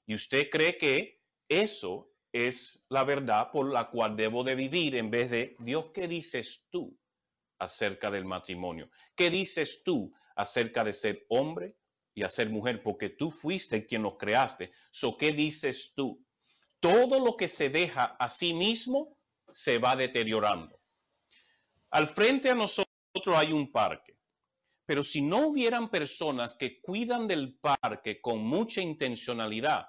Y 0.08 0.16
usted 0.16 0.50
cree 0.50 0.78
que 0.78 1.22
eso 1.48 2.10
es 2.32 2.84
la 2.90 3.04
verdad 3.04 3.52
por 3.52 3.72
la 3.72 3.90
cual 3.90 4.16
debo 4.16 4.44
de 4.44 4.56
vivir 4.56 4.96
en 4.96 5.12
vez 5.12 5.30
de, 5.30 5.56
Dios, 5.60 5.92
¿qué 5.94 6.08
dices 6.08 6.66
tú 6.72 6.98
acerca 7.60 8.10
del 8.10 8.26
matrimonio? 8.26 8.90
¿Qué 9.16 9.30
dices 9.30 9.84
tú 9.84 10.12
acerca 10.36 10.84
de 10.84 10.94
ser 10.94 11.26
hombre 11.30 11.76
y 12.14 12.24
a 12.24 12.30
ser 12.30 12.50
mujer? 12.50 12.82
Porque 12.84 13.10
tú 13.10 13.32
fuiste 13.32 13.86
quien 13.86 14.04
lo 14.04 14.18
creaste. 14.18 14.72
So, 14.92 15.18
¿Qué 15.18 15.32
dices 15.32 15.94
tú? 15.96 16.24
Todo 16.80 17.24
lo 17.24 17.38
que 17.38 17.48
se 17.48 17.70
deja 17.70 18.16
a 18.20 18.30
sí 18.30 18.54
mismo 18.54 19.18
se 19.52 19.78
va 19.78 19.96
deteriorando. 19.96 20.80
Al 21.92 22.08
frente 22.08 22.50
a 22.50 22.56
nosotros 22.56 22.88
hay 23.28 23.52
un 23.52 23.72
parque, 23.72 24.18
pero 24.86 25.04
si 25.04 25.22
no 25.22 25.48
hubieran 25.48 25.90
personas 25.90 26.56
que 26.56 26.82
cuidan 26.82 27.28
del 27.28 27.58
parque 27.60 28.20
con 28.20 28.40
mucha 28.40 28.82
intencionalidad, 28.82 29.88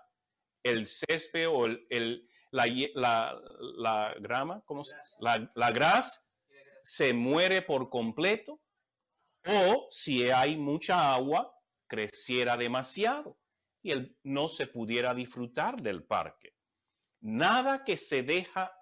el 0.62 0.86
césped 0.86 1.48
o 1.48 1.66
el, 1.66 2.28
la, 2.52 4.14
grama, 4.20 4.62
¿cómo 4.64 4.84
se 4.84 4.94
La, 5.18 5.50
la 5.54 5.70
gras 5.72 6.30
se 6.82 7.12
muere 7.12 7.62
por 7.62 7.88
completo 7.88 8.60
o 9.46 9.88
si 9.90 10.30
hay 10.30 10.56
mucha 10.56 11.14
agua, 11.14 11.54
creciera 11.86 12.56
demasiado 12.56 13.38
y 13.82 13.90
él 13.90 14.16
no 14.22 14.48
se 14.48 14.66
pudiera 14.66 15.14
disfrutar 15.14 15.80
del 15.80 16.04
parque. 16.04 16.56
Nada 17.20 17.84
que 17.84 17.96
se 17.96 18.22
deja 18.22 18.72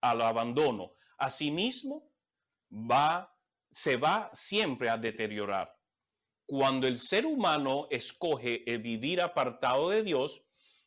al 0.00 0.20
abandono 0.22 0.94
a 1.18 1.30
sí 1.30 1.50
mismo 1.50 2.10
va, 2.70 3.34
se 3.70 3.96
va 3.96 4.30
siempre 4.34 4.88
a 4.88 4.96
deteriorar. 4.96 5.74
Cuando 6.46 6.86
el 6.86 6.98
ser 6.98 7.26
humano 7.26 7.88
escoge 7.90 8.70
el 8.70 8.80
vivir 8.80 9.20
apartado 9.20 9.90
de 9.90 10.02
Dios, 10.02 10.42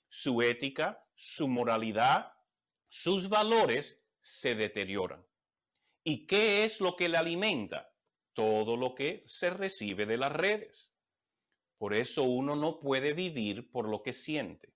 su 0.07 0.41
ética, 0.41 1.03
su 1.15 1.47
moralidad, 1.47 2.31
sus 2.87 3.29
valores 3.29 4.01
se 4.19 4.55
deterioran. 4.55 5.25
¿Y 6.03 6.25
qué 6.25 6.63
es 6.63 6.79
lo 6.79 6.95
que 6.95 7.09
le 7.09 7.17
alimenta? 7.17 7.88
Todo 8.39 8.77
lo 8.77 8.95
que 8.95 9.21
se 9.25 9.49
recibe 9.49 10.05
de 10.05 10.15
las 10.15 10.31
redes. 10.31 10.93
Por 11.77 11.93
eso 11.93 12.23
uno 12.23 12.55
no 12.55 12.79
puede 12.79 13.11
vivir 13.11 13.69
por 13.69 13.89
lo 13.89 14.01
que 14.01 14.13
siente. 14.13 14.73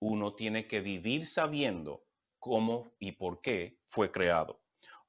Uno 0.00 0.34
tiene 0.34 0.66
que 0.66 0.80
vivir 0.80 1.26
sabiendo 1.26 2.06
cómo 2.38 2.94
y 2.98 3.12
por 3.12 3.42
qué 3.42 3.78
fue 3.88 4.10
creado. 4.10 4.62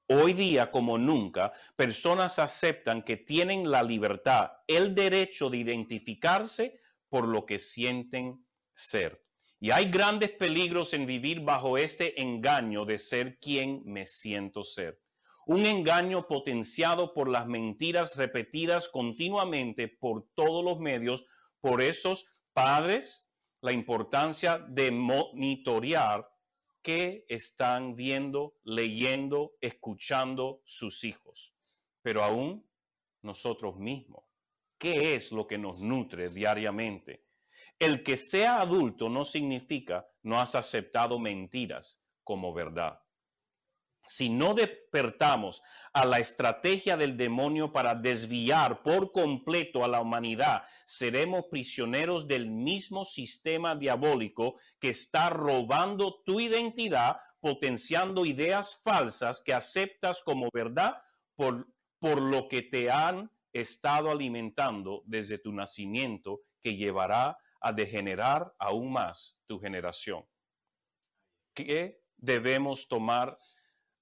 Hoy 0.09 0.33
día, 0.33 0.71
como 0.71 0.97
nunca, 0.97 1.53
personas 1.77 2.37
aceptan 2.37 3.01
que 3.01 3.15
tienen 3.15 3.71
la 3.71 3.81
libertad, 3.81 4.51
el 4.67 4.93
derecho 4.93 5.49
de 5.49 5.59
identificarse 5.59 6.81
por 7.07 7.29
lo 7.29 7.45
que 7.45 7.59
sienten 7.59 8.45
ser. 8.75 9.23
Y 9.61 9.71
hay 9.71 9.89
grandes 9.89 10.31
peligros 10.31 10.93
en 10.93 11.05
vivir 11.05 11.39
bajo 11.39 11.77
este 11.77 12.21
engaño 12.21 12.83
de 12.83 12.99
ser 12.99 13.39
quien 13.39 13.83
me 13.85 14.05
siento 14.05 14.65
ser. 14.65 14.99
Un 15.49 15.65
engaño 15.65 16.27
potenciado 16.27 17.11
por 17.11 17.27
las 17.27 17.47
mentiras 17.47 18.15
repetidas 18.15 18.87
continuamente 18.87 19.87
por 19.87 20.27
todos 20.35 20.63
los 20.63 20.79
medios, 20.79 21.25
por 21.59 21.81
esos 21.81 22.27
padres, 22.53 23.27
la 23.59 23.71
importancia 23.71 24.59
de 24.59 24.91
monitorear 24.91 26.29
qué 26.83 27.25
están 27.27 27.95
viendo, 27.95 28.59
leyendo, 28.63 29.53
escuchando 29.59 30.61
sus 30.65 31.03
hijos, 31.03 31.51
pero 32.03 32.23
aún 32.23 32.69
nosotros 33.23 33.75
mismos. 33.75 34.25
¿Qué 34.77 35.15
es 35.15 35.31
lo 35.31 35.47
que 35.47 35.57
nos 35.57 35.79
nutre 35.79 36.29
diariamente? 36.29 37.25
El 37.79 38.03
que 38.03 38.17
sea 38.17 38.61
adulto 38.61 39.09
no 39.09 39.25
significa 39.25 40.07
no 40.21 40.39
has 40.39 40.53
aceptado 40.53 41.17
mentiras 41.17 42.03
como 42.23 42.53
verdad. 42.53 42.99
Si 44.09 44.27
no 44.27 44.55
despertamos 44.55 45.61
a 45.93 46.03
la 46.03 46.17
estrategia 46.17 46.97
del 46.97 47.15
demonio 47.15 47.71
para 47.71 47.93
desviar 47.93 48.81
por 48.81 49.11
completo 49.11 49.83
a 49.83 49.87
la 49.87 50.01
humanidad, 50.01 50.63
seremos 50.87 51.45
prisioneros 51.51 52.27
del 52.27 52.49
mismo 52.49 53.05
sistema 53.05 53.75
diabólico 53.75 54.55
que 54.79 54.89
está 54.89 55.29
robando 55.29 56.23
tu 56.25 56.39
identidad, 56.39 57.17
potenciando 57.39 58.25
ideas 58.25 58.81
falsas 58.83 59.43
que 59.45 59.53
aceptas 59.53 60.23
como 60.23 60.49
verdad 60.51 61.03
por, 61.35 61.67
por 61.99 62.19
lo 62.19 62.47
que 62.47 62.63
te 62.63 62.89
han 62.89 63.31
estado 63.53 64.09
alimentando 64.09 65.03
desde 65.05 65.37
tu 65.37 65.53
nacimiento, 65.53 66.41
que 66.61 66.75
llevará 66.75 67.37
a 67.61 67.73
degenerar 67.73 68.55
aún 68.57 68.91
más 68.91 69.39
tu 69.45 69.59
generación. 69.59 70.25
¿Qué 71.53 72.01
debemos 72.17 72.87
tomar 72.87 73.37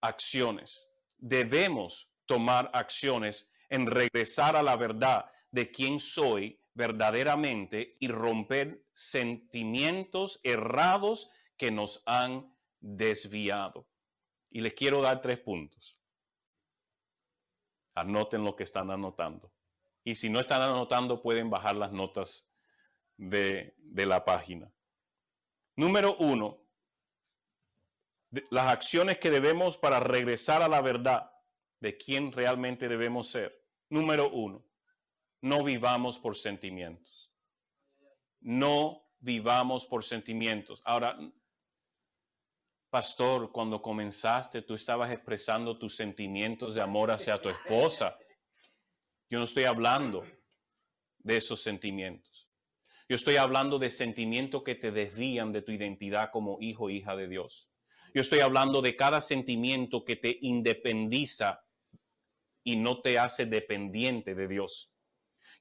acciones. 0.01 0.88
Debemos 1.18 2.10
tomar 2.25 2.70
acciones 2.74 3.50
en 3.70 3.88
regresar 3.88 4.56
a 4.56 4.63
la 4.63 4.75
verdad 4.75 5.30
de 5.51 5.72
quién 5.72 6.00
soy 6.00 6.60
verdaderamente 6.74 7.96
y 8.00 8.08
romper 8.08 8.86
sentimientos 8.94 10.39
errados 10.44 11.30
que 11.58 11.72
nos 11.72 12.04
han 12.06 12.56
desviado. 12.80 13.88
Y 14.51 14.62
les 14.62 14.74
quiero 14.74 15.01
dar 15.01 15.22
tres 15.22 15.39
puntos. 15.39 16.00
Anoten 17.96 18.44
lo 18.44 18.56
que 18.56 18.63
están 18.63 18.92
anotando. 18.92 19.51
Y 20.04 20.16
si 20.16 20.30
no 20.30 20.39
están 20.39 20.62
anotando, 20.62 21.22
pueden 21.22 21.50
bajar 21.50 21.75
las 21.75 21.92
notas 21.92 22.50
de, 23.18 23.74
de 23.77 24.06
la 24.06 24.24
página. 24.24 24.72
Número 25.75 26.16
uno, 26.18 26.66
las 28.50 28.72
acciones 28.72 29.19
que 29.19 29.31
debemos 29.31 29.77
para 29.77 30.00
regresar 30.00 30.62
a 30.62 30.67
la 30.67 30.81
verdad 30.81 31.31
de 31.79 31.98
quién 31.98 32.31
realmente 32.31 32.88
debemos 32.88 33.29
ser. 33.29 33.63
Número 33.89 34.29
uno, 34.29 34.65
no 35.41 35.63
vivamos 35.63 36.19
por 36.19 36.36
sentimientos. 36.36 37.31
No 38.41 39.07
vivamos 39.19 39.86
por 39.86 40.03
sentimientos. 40.03 40.81
Ahora, 40.86 41.17
pastor, 42.89 43.51
cuando 43.51 43.81
comenzaste, 43.81 44.62
tú 44.62 44.75
estabas 44.75 45.12
expresando 45.12 45.77
tus 45.77 45.96
sentimientos 45.96 46.75
de 46.75 46.81
amor 46.81 47.12
hacia 47.12 47.41
tu 47.41 47.50
esposa. 47.50 48.17
Yo 49.29 49.39
no 49.39 49.46
estoy 49.46 49.65
hablando 49.65 50.25
de 51.19 51.38
esos 51.38 51.62
sentimientos. 51.62 52.48
Yo 53.10 53.15
estoy 53.15 53.38
hablando 53.38 53.79
de 53.79 53.89
sentimientos 53.89 54.63
que 54.63 54.75
te 54.75 54.91
desvían 54.91 55.51
de 55.53 55.62
tu 55.62 55.72
identidad 55.72 56.29
como 56.31 56.57
hijo 56.60 56.89
hija 56.89 57.15
de 57.15 57.27
Dios. 57.27 57.69
Yo 58.14 58.22
estoy 58.22 58.40
hablando 58.40 58.82
de 58.82 58.96
cada 58.96 59.22
sentimiento 59.22 60.06
que 60.06 60.16
te 60.16 60.38
independiza 60.42 61.64
y 62.64 62.76
no 62.76 63.02
te 63.02 63.20
hace 63.20 63.46
dependiente 63.46 64.36
de 64.36 64.48
Dios. 64.48 64.92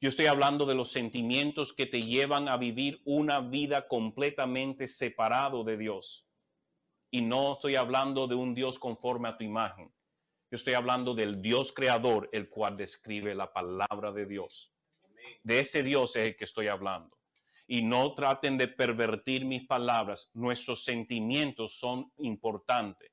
Yo 0.00 0.08
estoy 0.08 0.26
hablando 0.26 0.66
de 0.66 0.74
los 0.74 0.90
sentimientos 0.90 1.72
que 1.72 1.86
te 1.86 2.02
llevan 2.02 2.48
a 2.48 2.56
vivir 2.56 3.00
una 3.04 3.40
vida 3.40 3.88
completamente 3.88 4.88
separado 4.88 5.64
de 5.64 5.76
Dios. 5.76 6.26
Y 7.10 7.22
no 7.22 7.54
estoy 7.54 7.76
hablando 7.76 8.26
de 8.26 8.34
un 8.34 8.54
Dios 8.54 8.78
conforme 8.78 9.28
a 9.28 9.36
tu 9.36 9.44
imagen. 9.44 9.92
Yo 10.50 10.56
estoy 10.56 10.74
hablando 10.74 11.14
del 11.14 11.40
Dios 11.40 11.72
creador, 11.72 12.28
el 12.32 12.48
cual 12.48 12.76
describe 12.76 13.34
la 13.34 13.52
palabra 13.52 14.12
de 14.12 14.26
Dios. 14.26 14.72
De 15.42 15.60
ese 15.60 15.82
Dios 15.82 16.14
es 16.16 16.28
el 16.28 16.36
que 16.36 16.44
estoy 16.44 16.68
hablando 16.68 17.15
y 17.66 17.82
no 17.82 18.14
traten 18.14 18.56
de 18.56 18.68
pervertir 18.68 19.44
mis 19.44 19.66
palabras. 19.66 20.30
Nuestros 20.34 20.84
sentimientos 20.84 21.78
son 21.78 22.12
importantes, 22.18 23.10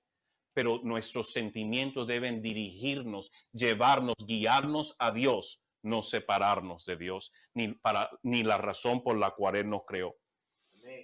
pero 0.53 0.79
nuestros 0.83 1.31
sentimientos 1.31 2.07
deben 2.07 2.41
dirigirnos, 2.41 3.31
llevarnos, 3.51 4.15
guiarnos 4.25 4.95
a 4.99 5.11
Dios, 5.11 5.61
no 5.81 6.03
separarnos 6.03 6.85
de 6.85 6.97
Dios, 6.97 7.31
ni, 7.53 7.69
para, 7.69 8.09
ni 8.21 8.43
la 8.43 8.57
razón 8.57 9.03
por 9.03 9.17
la 9.17 9.31
cual 9.31 9.55
Él 9.55 9.69
nos 9.69 9.85
creó. 9.85 10.15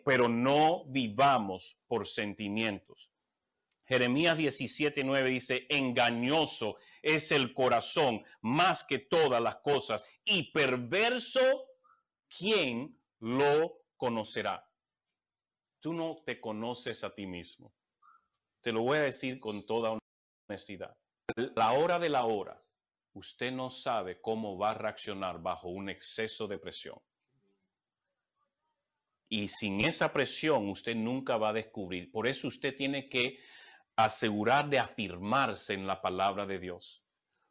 Pero 0.05 0.29
no 0.29 0.85
vivamos 0.85 1.77
por 1.87 2.07
sentimientos. 2.07 3.09
Jeremías 3.85 4.37
17:9 4.37 5.29
dice, 5.29 5.65
engañoso 5.67 6.75
es 7.01 7.31
el 7.31 7.55
corazón 7.55 8.23
más 8.41 8.83
que 8.83 8.99
todas 8.99 9.41
las 9.41 9.55
cosas 9.57 10.03
y 10.23 10.51
perverso, 10.51 11.39
¿quién 12.27 12.98
lo 13.19 13.83
conocerá. 13.97 14.65
Tú 15.79 15.93
no 15.93 16.23
te 16.25 16.39
conoces 16.39 17.03
a 17.03 17.13
ti 17.13 17.25
mismo. 17.25 17.73
Te 18.61 18.71
lo 18.71 18.81
voy 18.81 18.97
a 18.97 19.01
decir 19.01 19.39
con 19.39 19.65
toda 19.65 19.97
honestidad. 20.49 20.95
La 21.55 21.73
hora 21.73 21.99
de 21.99 22.09
la 22.09 22.25
hora, 22.25 22.61
usted 23.13 23.51
no 23.51 23.69
sabe 23.71 24.19
cómo 24.21 24.57
va 24.57 24.71
a 24.71 24.73
reaccionar 24.73 25.41
bajo 25.41 25.69
un 25.69 25.89
exceso 25.89 26.47
de 26.47 26.57
presión. 26.57 26.99
Y 29.29 29.47
sin 29.47 29.81
esa 29.81 30.11
presión 30.11 30.67
usted 30.69 30.95
nunca 30.95 31.37
va 31.37 31.49
a 31.49 31.53
descubrir. 31.53 32.11
Por 32.11 32.27
eso 32.27 32.47
usted 32.47 32.75
tiene 32.75 33.07
que 33.07 33.37
asegurar 33.95 34.69
de 34.69 34.79
afirmarse 34.79 35.73
en 35.73 35.85
la 35.85 36.01
palabra 36.01 36.45
de 36.45 36.57
Dios. 36.57 37.03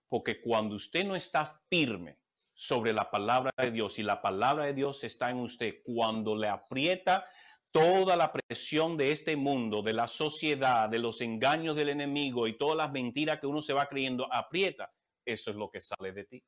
Porque 0.08 0.40
cuando 0.40 0.74
usted 0.74 1.04
no 1.04 1.14
está 1.14 1.62
firme 1.68 2.18
sobre 2.60 2.92
la 2.92 3.08
palabra 3.08 3.52
de 3.56 3.70
Dios 3.70 4.00
y 4.00 4.02
la 4.02 4.20
palabra 4.20 4.64
de 4.64 4.74
Dios 4.74 5.04
está 5.04 5.30
en 5.30 5.38
usted, 5.38 5.76
cuando 5.84 6.34
le 6.34 6.48
aprieta 6.48 7.24
toda 7.70 8.16
la 8.16 8.32
presión 8.32 8.96
de 8.96 9.12
este 9.12 9.36
mundo, 9.36 9.80
de 9.80 9.92
la 9.92 10.08
sociedad, 10.08 10.88
de 10.88 10.98
los 10.98 11.20
engaños 11.20 11.76
del 11.76 11.90
enemigo 11.90 12.48
y 12.48 12.58
todas 12.58 12.76
las 12.76 12.90
mentiras 12.90 13.38
que 13.38 13.46
uno 13.46 13.62
se 13.62 13.74
va 13.74 13.86
creyendo, 13.86 14.26
aprieta, 14.32 14.92
eso 15.24 15.52
es 15.52 15.56
lo 15.56 15.70
que 15.70 15.80
sale 15.80 16.10
de 16.10 16.24
ti. 16.24 16.42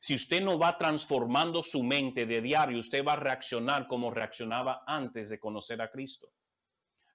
Si 0.00 0.14
usted 0.14 0.40
no 0.40 0.58
va 0.58 0.78
transformando 0.78 1.62
su 1.62 1.82
mente 1.82 2.24
de 2.24 2.40
diario, 2.40 2.78
usted 2.78 3.04
va 3.04 3.12
a 3.12 3.16
reaccionar 3.16 3.86
como 3.86 4.10
reaccionaba 4.10 4.82
antes 4.86 5.28
de 5.28 5.38
conocer 5.38 5.82
a 5.82 5.90
Cristo. 5.90 6.32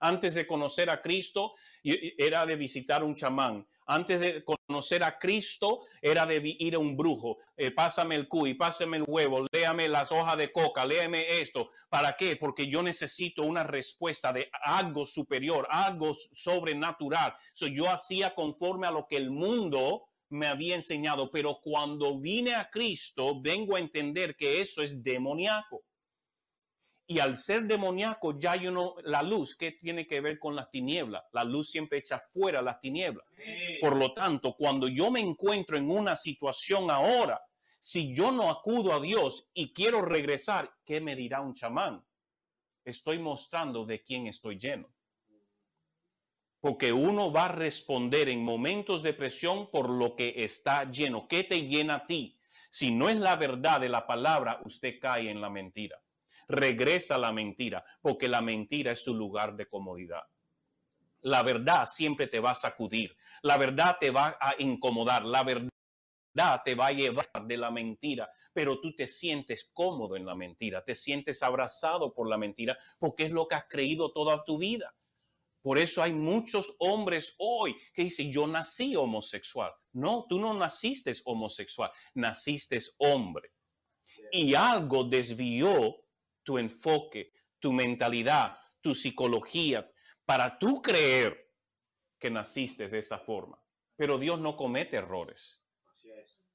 Antes 0.01 0.35
de 0.35 0.45
conocer 0.45 0.91
a 0.91 1.01
Cristo, 1.01 1.55
era 1.83 2.45
de 2.45 2.55
visitar 2.55 3.03
un 3.03 3.15
chamán. 3.15 3.67
Antes 3.91 4.19
de 4.19 4.43
conocer 4.43 5.03
a 5.03 5.17
Cristo 5.17 5.87
era 5.99 6.27
de 6.27 6.39
ir 6.59 6.75
a 6.75 6.79
un 6.79 6.95
brujo. 6.95 7.39
Eh, 7.57 7.71
pásame 7.71 8.13
el 8.13 8.27
cuy, 8.27 8.53
pásame 8.53 8.97
el 8.97 9.03
huevo, 9.07 9.47
léame 9.51 9.87
las 9.87 10.11
hojas 10.11 10.37
de 10.37 10.51
coca, 10.51 10.85
léame 10.85 11.41
esto. 11.41 11.71
¿Para 11.89 12.15
qué? 12.15 12.35
Porque 12.35 12.67
yo 12.67 12.83
necesito 12.83 13.41
una 13.41 13.63
respuesta 13.63 14.31
de 14.31 14.51
algo 14.61 15.07
superior, 15.07 15.67
algo 15.71 16.13
sobrenatural. 16.35 17.33
So, 17.53 17.65
yo 17.65 17.89
hacía 17.89 18.35
conforme 18.35 18.85
a 18.85 18.91
lo 18.91 19.07
que 19.07 19.17
el 19.17 19.31
mundo 19.31 20.03
me 20.29 20.45
había 20.45 20.75
enseñado, 20.75 21.31
pero 21.31 21.59
cuando 21.59 22.19
vine 22.19 22.53
a 22.53 22.69
Cristo, 22.69 23.41
vengo 23.41 23.75
a 23.75 23.79
entender 23.79 24.35
que 24.35 24.61
eso 24.61 24.83
es 24.83 25.03
demoníaco. 25.03 25.81
Y 27.11 27.17
al 27.17 27.37
ser 27.37 27.63
demoníaco, 27.63 28.37
ya 28.37 28.55
yo 28.55 28.69
no, 28.69 28.93
la 29.01 29.23
luz, 29.23 29.55
¿qué 29.55 29.71
tiene 29.71 30.05
que 30.05 30.21
ver 30.21 30.37
con 30.37 30.55
las 30.55 30.69
tinieblas? 30.69 31.23
La 31.31 31.43
luz 31.43 31.71
siempre 31.71 31.97
echa 31.97 32.19
fuera 32.31 32.61
las 32.61 32.79
tinieblas. 32.79 33.25
Por 33.81 33.95
lo 33.95 34.13
tanto, 34.13 34.53
cuando 34.53 34.87
yo 34.87 35.09
me 35.09 35.19
encuentro 35.19 35.75
en 35.75 35.89
una 35.89 36.15
situación 36.15 36.91
ahora, 36.91 37.41
si 37.79 38.13
yo 38.13 38.31
no 38.31 38.51
acudo 38.51 38.93
a 38.93 38.99
Dios 38.99 39.49
y 39.55 39.73
quiero 39.73 40.03
regresar, 40.03 40.71
¿qué 40.85 41.01
me 41.01 41.15
dirá 41.15 41.41
un 41.41 41.55
chamán? 41.55 42.05
Estoy 42.85 43.17
mostrando 43.17 43.87
de 43.87 44.03
quién 44.03 44.27
estoy 44.27 44.59
lleno. 44.59 44.87
Porque 46.59 46.93
uno 46.93 47.31
va 47.31 47.45
a 47.45 47.53
responder 47.55 48.29
en 48.29 48.43
momentos 48.43 49.01
de 49.01 49.15
presión 49.15 49.71
por 49.71 49.89
lo 49.89 50.15
que 50.15 50.35
está 50.43 50.83
lleno. 50.91 51.27
¿Qué 51.27 51.43
te 51.43 51.63
llena 51.63 51.95
a 51.95 52.05
ti? 52.05 52.37
Si 52.69 52.91
no 52.91 53.09
es 53.09 53.17
la 53.17 53.35
verdad 53.35 53.81
de 53.81 53.89
la 53.89 54.05
palabra, 54.05 54.61
usted 54.63 54.99
cae 54.99 55.31
en 55.31 55.41
la 55.41 55.49
mentira 55.49 55.99
regresa 56.49 57.17
la 57.17 57.31
mentira, 57.31 57.85
porque 58.01 58.27
la 58.27 58.41
mentira 58.41 58.91
es 58.91 59.03
su 59.03 59.13
lugar 59.13 59.55
de 59.55 59.67
comodidad. 59.67 60.23
La 61.21 61.43
verdad 61.43 61.85
siempre 61.85 62.27
te 62.27 62.39
va 62.39 62.51
a 62.51 62.55
sacudir, 62.55 63.15
la 63.43 63.57
verdad 63.57 63.97
te 63.99 64.09
va 64.09 64.37
a 64.41 64.55
incomodar, 64.57 65.23
la 65.23 65.43
verdad 65.43 65.69
te 66.65 66.75
va 66.75 66.87
a 66.87 66.91
llevar 66.91 67.29
de 67.45 67.57
la 67.57 67.69
mentira, 67.69 68.29
pero 68.53 68.79
tú 68.79 68.95
te 68.95 69.05
sientes 69.05 69.69
cómodo 69.73 70.15
en 70.15 70.25
la 70.25 70.35
mentira, 70.35 70.83
te 70.83 70.95
sientes 70.95 71.43
abrazado 71.43 72.13
por 72.13 72.27
la 72.27 72.37
mentira, 72.37 72.77
porque 72.97 73.25
es 73.25 73.31
lo 73.31 73.47
que 73.47 73.55
has 73.55 73.65
creído 73.67 74.11
toda 74.11 74.43
tu 74.43 74.57
vida. 74.57 74.95
Por 75.61 75.77
eso 75.77 76.01
hay 76.01 76.13
muchos 76.13 76.73
hombres 76.79 77.35
hoy 77.37 77.75
que 77.93 78.03
dicen, 78.03 78.31
yo 78.31 78.47
nací 78.47 78.95
homosexual. 78.95 79.71
No, 79.91 80.25
tú 80.29 80.39
no 80.39 80.53
naciste 80.53 81.11
homosexual, 81.25 81.91
naciste 82.13 82.79
hombre. 82.97 83.51
Y 84.31 84.55
algo 84.55 85.03
desvió 85.03 85.97
tu 86.49 86.57
enfoque, 86.57 87.31
tu 87.59 87.71
mentalidad, 87.71 88.57
tu 88.81 88.95
psicología, 88.95 89.87
para 90.25 90.57
tú 90.57 90.81
creer 90.81 91.53
que 92.17 92.31
naciste 92.31 92.89
de 92.89 92.97
esa 92.97 93.19
forma. 93.19 93.63
Pero 93.95 94.17
Dios 94.17 94.39
no 94.39 94.57
comete 94.57 94.97
errores. 94.97 95.63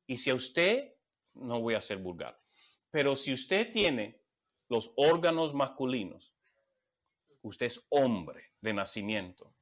Y 0.08 0.16
si 0.16 0.30
a 0.30 0.34
usted, 0.34 0.96
no 1.34 1.60
voy 1.60 1.74
a 1.74 1.80
ser 1.80 1.98
vulgar, 1.98 2.36
pero 2.90 3.14
si 3.14 3.32
usted 3.32 3.72
tiene 3.72 4.20
los 4.68 4.90
órganos 4.96 5.54
masculinos, 5.54 6.34
usted 7.42 7.66
es 7.66 7.80
hombre 7.90 8.50
de 8.60 8.74
nacimiento. 8.74 9.54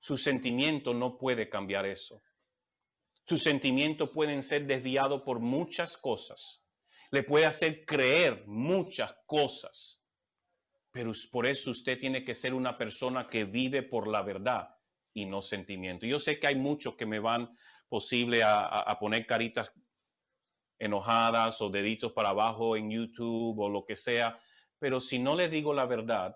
Su 0.00 0.16
sentimiento 0.16 0.92
no 0.92 1.18
puede 1.18 1.48
cambiar 1.48 1.86
eso. 1.86 2.20
Sus 3.28 3.44
sentimientos 3.44 4.10
pueden 4.10 4.42
ser 4.42 4.66
desviados 4.66 5.22
por 5.22 5.38
muchas 5.38 5.96
cosas. 5.96 6.61
Le 7.12 7.22
puede 7.22 7.46
hacer 7.46 7.84
creer 7.84 8.42
muchas 8.46 9.14
cosas. 9.26 10.02
Pero 10.90 11.12
por 11.30 11.46
eso 11.46 11.70
usted 11.70 11.98
tiene 11.98 12.24
que 12.24 12.34
ser 12.34 12.52
una 12.52 12.76
persona 12.76 13.28
que 13.28 13.44
vive 13.44 13.82
por 13.82 14.08
la 14.08 14.22
verdad 14.22 14.68
y 15.14 15.26
no 15.26 15.42
sentimiento. 15.42 16.06
Yo 16.06 16.18
sé 16.18 16.40
que 16.40 16.48
hay 16.48 16.56
muchos 16.56 16.96
que 16.96 17.06
me 17.06 17.18
van 17.18 17.54
posible 17.88 18.42
a, 18.42 18.66
a 18.66 18.98
poner 18.98 19.26
caritas 19.26 19.70
enojadas 20.78 21.60
o 21.60 21.70
deditos 21.70 22.12
para 22.12 22.30
abajo 22.30 22.76
en 22.76 22.90
YouTube 22.90 23.58
o 23.60 23.68
lo 23.68 23.84
que 23.84 23.94
sea, 23.94 24.38
pero 24.78 25.00
si 25.00 25.20
no 25.20 25.36
le 25.36 25.48
digo 25.48 25.72
la 25.72 25.86
verdad, 25.86 26.34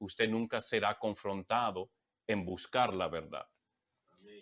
usted 0.00 0.28
nunca 0.28 0.60
será 0.60 0.98
confrontado 0.98 1.90
en 2.26 2.44
buscar 2.44 2.94
la 2.94 3.08
verdad. 3.08 3.46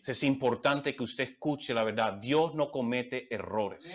Es 0.07 0.23
importante 0.23 0.95
que 0.95 1.03
usted 1.03 1.25
escuche 1.25 1.75
la 1.75 1.83
verdad. 1.83 2.15
Dios 2.15 2.55
no 2.55 2.71
comete 2.71 3.33
errores. 3.35 3.93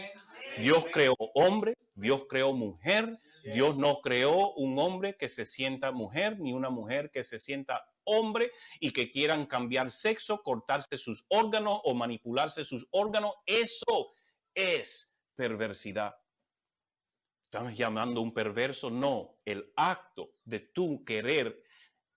Dios 0.57 0.85
creó 0.91 1.15
hombre, 1.35 1.77
Dios 1.95 2.23
creó 2.29 2.51
mujer, 2.51 3.17
Dios 3.43 3.77
no 3.77 4.01
creó 4.01 4.53
un 4.53 4.77
hombre 4.77 5.15
que 5.17 5.29
se 5.29 5.45
sienta 5.45 5.91
mujer 5.91 6.39
ni 6.39 6.51
una 6.51 6.69
mujer 6.69 7.11
que 7.11 7.23
se 7.23 7.39
sienta 7.39 7.85
hombre 8.03 8.51
y 8.79 8.91
que 8.91 9.09
quieran 9.09 9.45
cambiar 9.45 9.89
sexo, 9.89 10.43
cortarse 10.43 10.97
sus 10.97 11.25
órganos 11.29 11.79
o 11.83 11.93
manipularse 11.93 12.65
sus 12.65 12.87
órganos. 12.91 13.33
Eso 13.45 14.13
es 14.53 15.17
perversidad. 15.35 16.13
¿Estamos 17.45 17.77
llamando 17.77 18.21
un 18.21 18.33
perverso? 18.33 18.89
No, 18.89 19.37
el 19.45 19.71
acto 19.75 20.33
de 20.43 20.59
tú 20.59 21.05
querer 21.05 21.63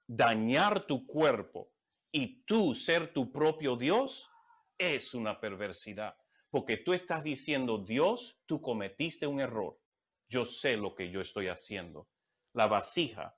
dañar 0.07 0.87
tu 0.87 1.07
cuerpo 1.07 1.74
y 2.16 2.44
tú 2.44 2.77
ser 2.77 3.12
tu 3.12 3.33
propio 3.33 3.74
Dios 3.74 4.31
es 4.79 5.14
una 5.14 5.40
perversidad. 5.40 6.16
Porque 6.48 6.77
tú 6.77 6.92
estás 6.92 7.24
diciendo, 7.24 7.79
Dios, 7.79 8.40
tú 8.46 8.62
cometiste 8.62 9.27
un 9.27 9.40
error. 9.40 9.81
Yo 10.29 10.44
sé 10.44 10.77
lo 10.77 10.94
que 10.94 11.11
yo 11.11 11.20
estoy 11.20 11.48
haciendo. 11.48 12.09
La 12.53 12.68
vasija, 12.68 13.37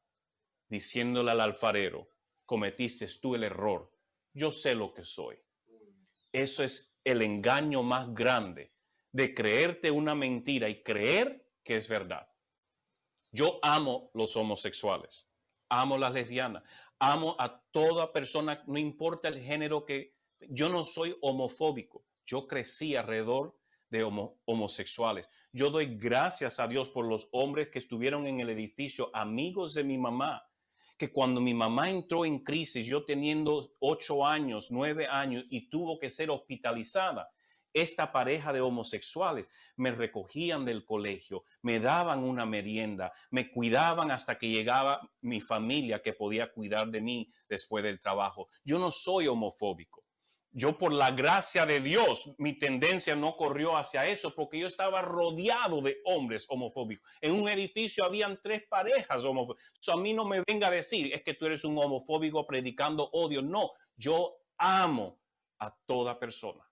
diciéndole 0.69 1.31
al 1.31 1.41
alfarero, 1.41 2.11
cometiste 2.45 3.07
tú 3.19 3.35
el 3.35 3.45
error. 3.45 3.91
Yo 4.35 4.53
sé 4.53 4.75
lo 4.75 4.93
que 4.93 5.07
soy. 5.07 5.39
Eso 6.31 6.63
es 6.63 6.95
el 7.03 7.23
engaño 7.23 7.83
más 7.83 8.13
grande 8.13 8.75
de 9.11 9.35
creerte 9.35 9.91
una 9.91 10.15
mentira 10.15 10.69
y 10.69 10.83
creer 10.83 11.49
que 11.65 11.77
es 11.77 11.89
verdad. 11.89 12.29
Yo 13.33 13.59
amo 13.63 14.11
los 14.13 14.37
homosexuales, 14.37 15.27
amo 15.71 15.97
las 15.97 16.13
lesbianas, 16.13 16.63
amo 16.99 17.37
a 17.39 17.63
toda 17.71 18.13
persona, 18.13 18.63
no 18.67 18.79
importa 18.79 19.29
el 19.29 19.41
género 19.41 19.85
que... 19.85 20.15
Yo 20.51 20.69
no 20.69 20.85
soy 20.85 21.17
homofóbico, 21.23 22.05
yo 22.27 22.47
crecí 22.47 22.95
alrededor 22.95 23.57
de 23.89 24.05
homosexuales. 24.45 25.29
Yo 25.53 25.71
doy 25.71 25.97
gracias 25.97 26.61
a 26.61 26.69
Dios 26.69 26.91
por 26.91 27.07
los 27.07 27.29
hombres 27.33 27.69
que 27.69 27.79
estuvieron 27.79 28.27
en 28.27 28.41
el 28.41 28.51
edificio, 28.51 29.11
amigos 29.15 29.73
de 29.75 29.85
mi 29.85 29.97
mamá, 29.97 30.47
que 30.99 31.13
cuando 31.13 31.41
mi 31.41 31.55
mamá 31.55 31.91
entró 31.91 32.25
en 32.25 32.41
crisis, 32.41 32.87
yo 32.87 33.05
teniendo 33.05 33.75
ocho 33.79 34.27
años, 34.27 34.71
nueve 34.71 35.07
años, 35.07 35.45
y 35.51 35.69
tuvo 35.71 35.99
que 35.99 36.11
ser 36.11 36.31
hospitalizada, 36.31 37.31
esta 37.77 38.11
pareja 38.11 38.55
de 38.55 38.63
homosexuales 38.63 39.51
me 39.77 39.91
recogían 39.91 40.65
del 40.65 40.87
colegio, 40.87 41.45
me 41.61 41.79
daban 41.79 42.25
una 42.25 42.47
merienda, 42.47 43.13
me 43.31 43.51
cuidaban 43.51 44.11
hasta 44.11 44.39
que 44.39 44.49
llegaba 44.49 45.07
mi 45.21 45.43
familia 45.43 46.01
que 46.01 46.15
podía 46.15 46.51
cuidar 46.51 46.89
de 46.89 47.03
mí 47.03 47.29
después 47.51 47.85
del 47.85 48.01
trabajo. 48.01 48.49
Yo 48.65 48.79
no 48.79 48.91
soy 48.91 49.29
homofóbico. 49.29 50.03
Yo 50.53 50.79
por 50.79 50.91
la 50.91 51.11
gracia 51.11 51.67
de 51.67 51.81
Dios, 51.81 52.33
mi 52.39 52.59
tendencia 52.59 53.15
no 53.15 53.37
corrió 53.37 53.77
hacia 53.77 54.07
eso 54.07 54.35
porque 54.35 54.59
yo 54.59 54.69
estaba 54.69 55.03
rodeado 55.03 55.83
de 55.83 55.99
hombres 56.07 56.47
homofóbicos. 56.49 57.07
En 57.21 57.33
un 57.33 57.47
edificio 57.47 58.05
habían 58.05 58.41
tres 58.43 58.63
parejas 58.67 59.23
homofóbicas. 59.23 59.63
a 59.89 59.97
mí 59.99 60.15
no 60.15 60.25
me 60.25 60.43
venga 60.49 60.69
a 60.69 60.71
decir, 60.71 61.13
es 61.13 61.23
que 61.23 61.35
tú 61.35 61.45
eres 61.45 61.63
un 61.65 61.77
homofóbico 61.77 62.47
predicando 62.47 63.11
odio. 63.13 63.43
No, 63.43 63.73
yo 63.97 64.39
amo 64.57 65.21
a 65.59 65.77
toda 65.85 66.19
persona 66.19 66.66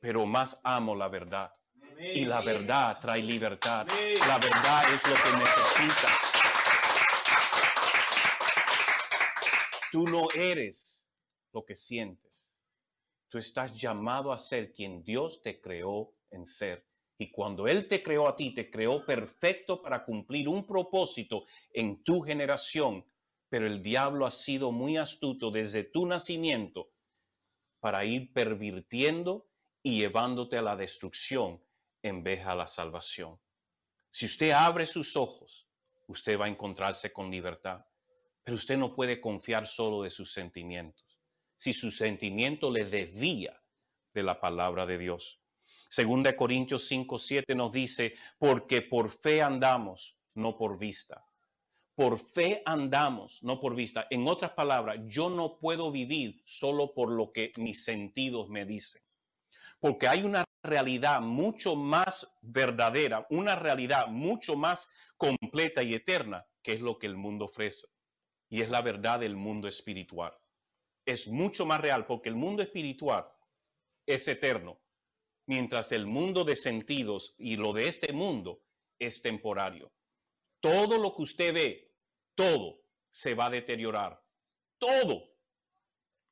pero 0.00 0.26
más 0.26 0.60
amo 0.62 0.94
la 0.94 1.08
verdad. 1.08 1.52
Y 1.98 2.24
la 2.24 2.40
verdad 2.42 2.98
trae 3.00 3.22
libertad. 3.22 3.86
La 4.28 4.38
verdad 4.38 4.94
es 4.94 5.02
lo 5.08 5.14
que 5.14 5.38
necesitas. 5.38 6.36
Tú 9.90 10.04
no 10.06 10.28
eres 10.34 11.02
lo 11.52 11.64
que 11.64 11.74
sientes. 11.74 12.44
Tú 13.28 13.38
estás 13.38 13.72
llamado 13.74 14.32
a 14.32 14.38
ser 14.38 14.72
quien 14.72 15.02
Dios 15.02 15.40
te 15.42 15.60
creó 15.60 16.12
en 16.30 16.46
ser. 16.46 16.86
Y 17.18 17.30
cuando 17.30 17.66
Él 17.66 17.88
te 17.88 18.02
creó 18.02 18.28
a 18.28 18.36
ti, 18.36 18.54
te 18.54 18.70
creó 18.70 19.06
perfecto 19.06 19.80
para 19.80 20.04
cumplir 20.04 20.48
un 20.48 20.66
propósito 20.66 21.44
en 21.72 22.02
tu 22.04 22.20
generación. 22.20 23.06
Pero 23.48 23.66
el 23.66 23.82
diablo 23.82 24.26
ha 24.26 24.30
sido 24.30 24.70
muy 24.70 24.98
astuto 24.98 25.50
desde 25.50 25.84
tu 25.84 26.04
nacimiento 26.04 26.90
para 27.80 28.04
ir 28.04 28.32
pervirtiendo 28.32 29.45
y 29.86 29.98
llevándote 29.98 30.58
a 30.58 30.62
la 30.62 30.74
destrucción 30.74 31.62
en 32.02 32.24
vez 32.24 32.44
a 32.44 32.56
la 32.56 32.66
salvación. 32.66 33.38
Si 34.10 34.26
usted 34.26 34.50
abre 34.50 34.84
sus 34.84 35.14
ojos, 35.14 35.68
usted 36.08 36.36
va 36.36 36.46
a 36.46 36.48
encontrarse 36.48 37.12
con 37.12 37.30
libertad, 37.30 37.86
pero 38.42 38.56
usted 38.56 38.76
no 38.76 38.96
puede 38.96 39.20
confiar 39.20 39.68
solo 39.68 40.02
de 40.02 40.10
sus 40.10 40.32
sentimientos. 40.32 41.20
Si 41.56 41.72
su 41.72 41.92
sentimiento 41.92 42.68
le 42.68 42.86
desvía 42.86 43.62
de 44.12 44.24
la 44.24 44.40
palabra 44.40 44.86
de 44.86 44.98
Dios. 44.98 45.38
Segunda 45.88 46.34
Corintios 46.34 46.88
5, 46.88 47.20
7 47.20 47.54
nos 47.54 47.70
dice, 47.70 48.16
porque 48.40 48.82
por 48.82 49.08
fe 49.08 49.40
andamos, 49.40 50.16
no 50.34 50.58
por 50.58 50.80
vista. 50.80 51.24
Por 51.94 52.18
fe 52.18 52.60
andamos, 52.66 53.40
no 53.40 53.60
por 53.60 53.76
vista. 53.76 54.08
En 54.10 54.26
otras 54.26 54.50
palabras, 54.50 54.98
yo 55.06 55.30
no 55.30 55.60
puedo 55.60 55.92
vivir 55.92 56.42
solo 56.44 56.92
por 56.92 57.12
lo 57.12 57.30
que 57.30 57.52
mis 57.56 57.84
sentidos 57.84 58.48
me 58.48 58.64
dicen 58.64 59.05
porque 59.86 60.08
hay 60.08 60.24
una 60.24 60.44
realidad 60.64 61.20
mucho 61.20 61.76
más 61.76 62.28
verdadera, 62.42 63.24
una 63.30 63.54
realidad 63.54 64.08
mucho 64.08 64.56
más 64.56 64.90
completa 65.16 65.80
y 65.84 65.94
eterna, 65.94 66.44
que 66.60 66.72
es 66.72 66.80
lo 66.80 66.98
que 66.98 67.06
el 67.06 67.16
mundo 67.16 67.44
ofrece. 67.44 67.86
Y 68.48 68.62
es 68.62 68.68
la 68.68 68.82
verdad 68.82 69.20
del 69.20 69.36
mundo 69.36 69.68
espiritual. 69.68 70.36
Es 71.04 71.28
mucho 71.28 71.66
más 71.66 71.80
real 71.80 72.04
porque 72.04 72.28
el 72.28 72.34
mundo 72.34 72.64
espiritual 72.64 73.28
es 74.06 74.26
eterno, 74.26 74.80
mientras 75.46 75.92
el 75.92 76.04
mundo 76.04 76.42
de 76.42 76.56
sentidos 76.56 77.36
y 77.38 77.54
lo 77.54 77.72
de 77.72 77.86
este 77.86 78.12
mundo 78.12 78.64
es 78.98 79.22
temporario. 79.22 79.92
Todo 80.58 80.98
lo 80.98 81.14
que 81.14 81.22
usted 81.22 81.54
ve, 81.54 81.94
todo 82.34 82.82
se 83.12 83.34
va 83.34 83.46
a 83.46 83.50
deteriorar. 83.50 84.20
Todo. 84.78 85.32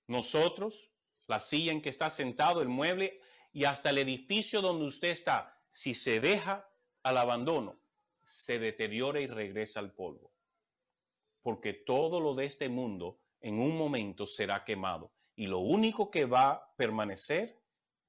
Nosotros, 0.08 0.90
la 1.28 1.38
silla 1.38 1.70
en 1.70 1.82
que 1.82 1.90
está 1.90 2.10
sentado, 2.10 2.60
el 2.60 2.68
mueble, 2.68 3.20
y 3.54 3.64
hasta 3.64 3.90
el 3.90 3.98
edificio 3.98 4.60
donde 4.60 4.84
usted 4.84 5.08
está, 5.08 5.56
si 5.70 5.94
se 5.94 6.20
deja 6.20 6.68
al 7.04 7.16
abandono, 7.16 7.78
se 8.24 8.58
deteriora 8.58 9.20
y 9.20 9.28
regresa 9.28 9.78
al 9.78 9.92
polvo. 9.92 10.32
Porque 11.40 11.72
todo 11.72 12.20
lo 12.20 12.34
de 12.34 12.46
este 12.46 12.68
mundo 12.68 13.20
en 13.40 13.60
un 13.60 13.78
momento 13.78 14.26
será 14.26 14.64
quemado 14.64 15.12
y 15.36 15.46
lo 15.46 15.60
único 15.60 16.10
que 16.10 16.24
va 16.24 16.50
a 16.50 16.76
permanecer 16.76 17.60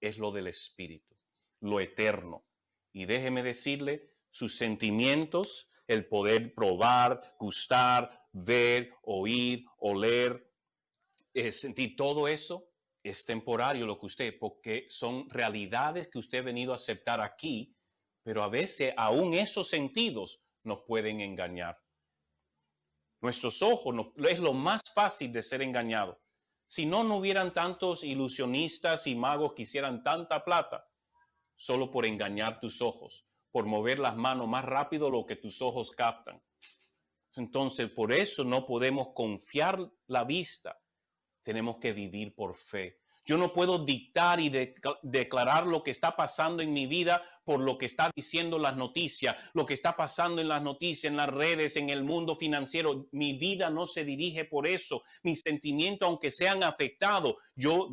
es 0.02 0.18
lo 0.18 0.32
del 0.32 0.48
espíritu, 0.48 1.16
lo 1.62 1.80
eterno. 1.80 2.44
Y 2.92 3.06
déjeme 3.06 3.44
decirle, 3.44 4.10
sus 4.32 4.58
sentimientos, 4.58 5.70
el 5.88 6.08
poder 6.08 6.56
probar, 6.56 7.36
gustar, 7.40 8.28
ver, 8.32 8.94
oír, 9.04 9.66
oler, 9.78 10.52
eh, 11.34 11.52
sentir 11.52 11.96
todo 11.96 12.28
eso, 12.28 12.68
es 13.06 13.24
temporario 13.24 13.86
lo 13.86 14.00
que 14.00 14.08
usted, 14.08 14.40
porque 14.40 14.88
son 14.90 15.30
realidades 15.30 16.08
que 16.08 16.18
usted 16.18 16.40
ha 16.40 16.42
venido 16.42 16.74
a 16.74 16.78
aceptar 16.78 17.22
aquí, 17.22 17.78
pero 18.24 18.42
a 18.42 18.50
veces 18.50 18.96
aún 18.98 19.36
esos 19.36 19.70
sentidos 19.70 20.42
nos 20.64 20.82
pueden 20.88 21.22
engañar. 21.22 21.80
Nuestros 23.22 23.62
ojos 23.62 23.94
no, 23.94 24.12
es 24.28 24.40
lo 24.40 24.54
más 24.54 24.82
fácil 24.96 25.32
de 25.32 25.44
ser 25.44 25.62
engañado. 25.62 26.20
Si 26.68 26.88
no, 26.88 27.04
no 27.04 27.18
hubieran 27.18 27.54
tantos 27.54 28.04
ilusionistas 28.04 29.06
y 29.06 29.14
magos 29.14 29.54
que 29.54 29.62
hicieran 29.62 30.02
tanta 30.02 30.44
plata 30.44 30.90
solo 31.56 31.92
por 31.92 32.08
engañar 32.08 32.60
tus 32.60 32.82
ojos, 32.82 33.24
por 33.52 33.66
mover 33.66 34.00
las 34.00 34.16
manos 34.16 34.48
más 34.48 34.66
rápido 34.66 35.12
lo 35.12 35.28
que 35.28 35.36
tus 35.36 35.62
ojos 35.62 35.92
captan. 35.92 36.42
Entonces, 37.36 37.88
por 37.92 38.12
eso 38.12 38.44
no 38.44 38.66
podemos 38.66 39.10
confiar 39.14 39.92
la 40.08 40.24
vista 40.24 40.82
tenemos 41.46 41.78
que 41.78 41.94
vivir 41.94 42.36
por 42.36 42.58
fe. 42.58 42.98
Yo 43.28 43.38
no 43.38 43.54
puedo 43.54 43.84
dictar 43.84 44.40
y 44.40 44.52
declarar 45.02 45.66
lo 45.66 45.84
que 45.84 45.90
está 45.90 46.16
pasando 46.16 46.62
en 46.62 46.72
mi 46.72 46.86
vida 46.86 47.24
por 47.44 47.60
lo 47.60 47.78
que 47.78 47.88
está 47.88 48.12
diciendo 48.16 48.60
las 48.60 48.76
noticias, 48.78 49.36
lo 49.54 49.66
que 49.66 49.74
está 49.74 49.96
pasando 49.96 50.42
en 50.42 50.48
las 50.48 50.62
noticias, 50.62 51.10
en 51.10 51.18
las 51.18 51.30
redes, 51.30 51.76
en 51.76 51.90
el 51.90 52.04
mundo 52.04 52.36
financiero. 52.36 53.08
Mi 53.12 53.34
vida 53.34 53.72
no 53.72 53.88
se 53.88 54.06
dirige 54.06 54.46
por 54.46 54.68
eso. 54.68 55.02
Mis 55.24 55.42
sentimientos, 55.42 56.08
aunque 56.08 56.30
sean 56.30 56.62
afectados, 56.64 57.36
yo 57.56 57.90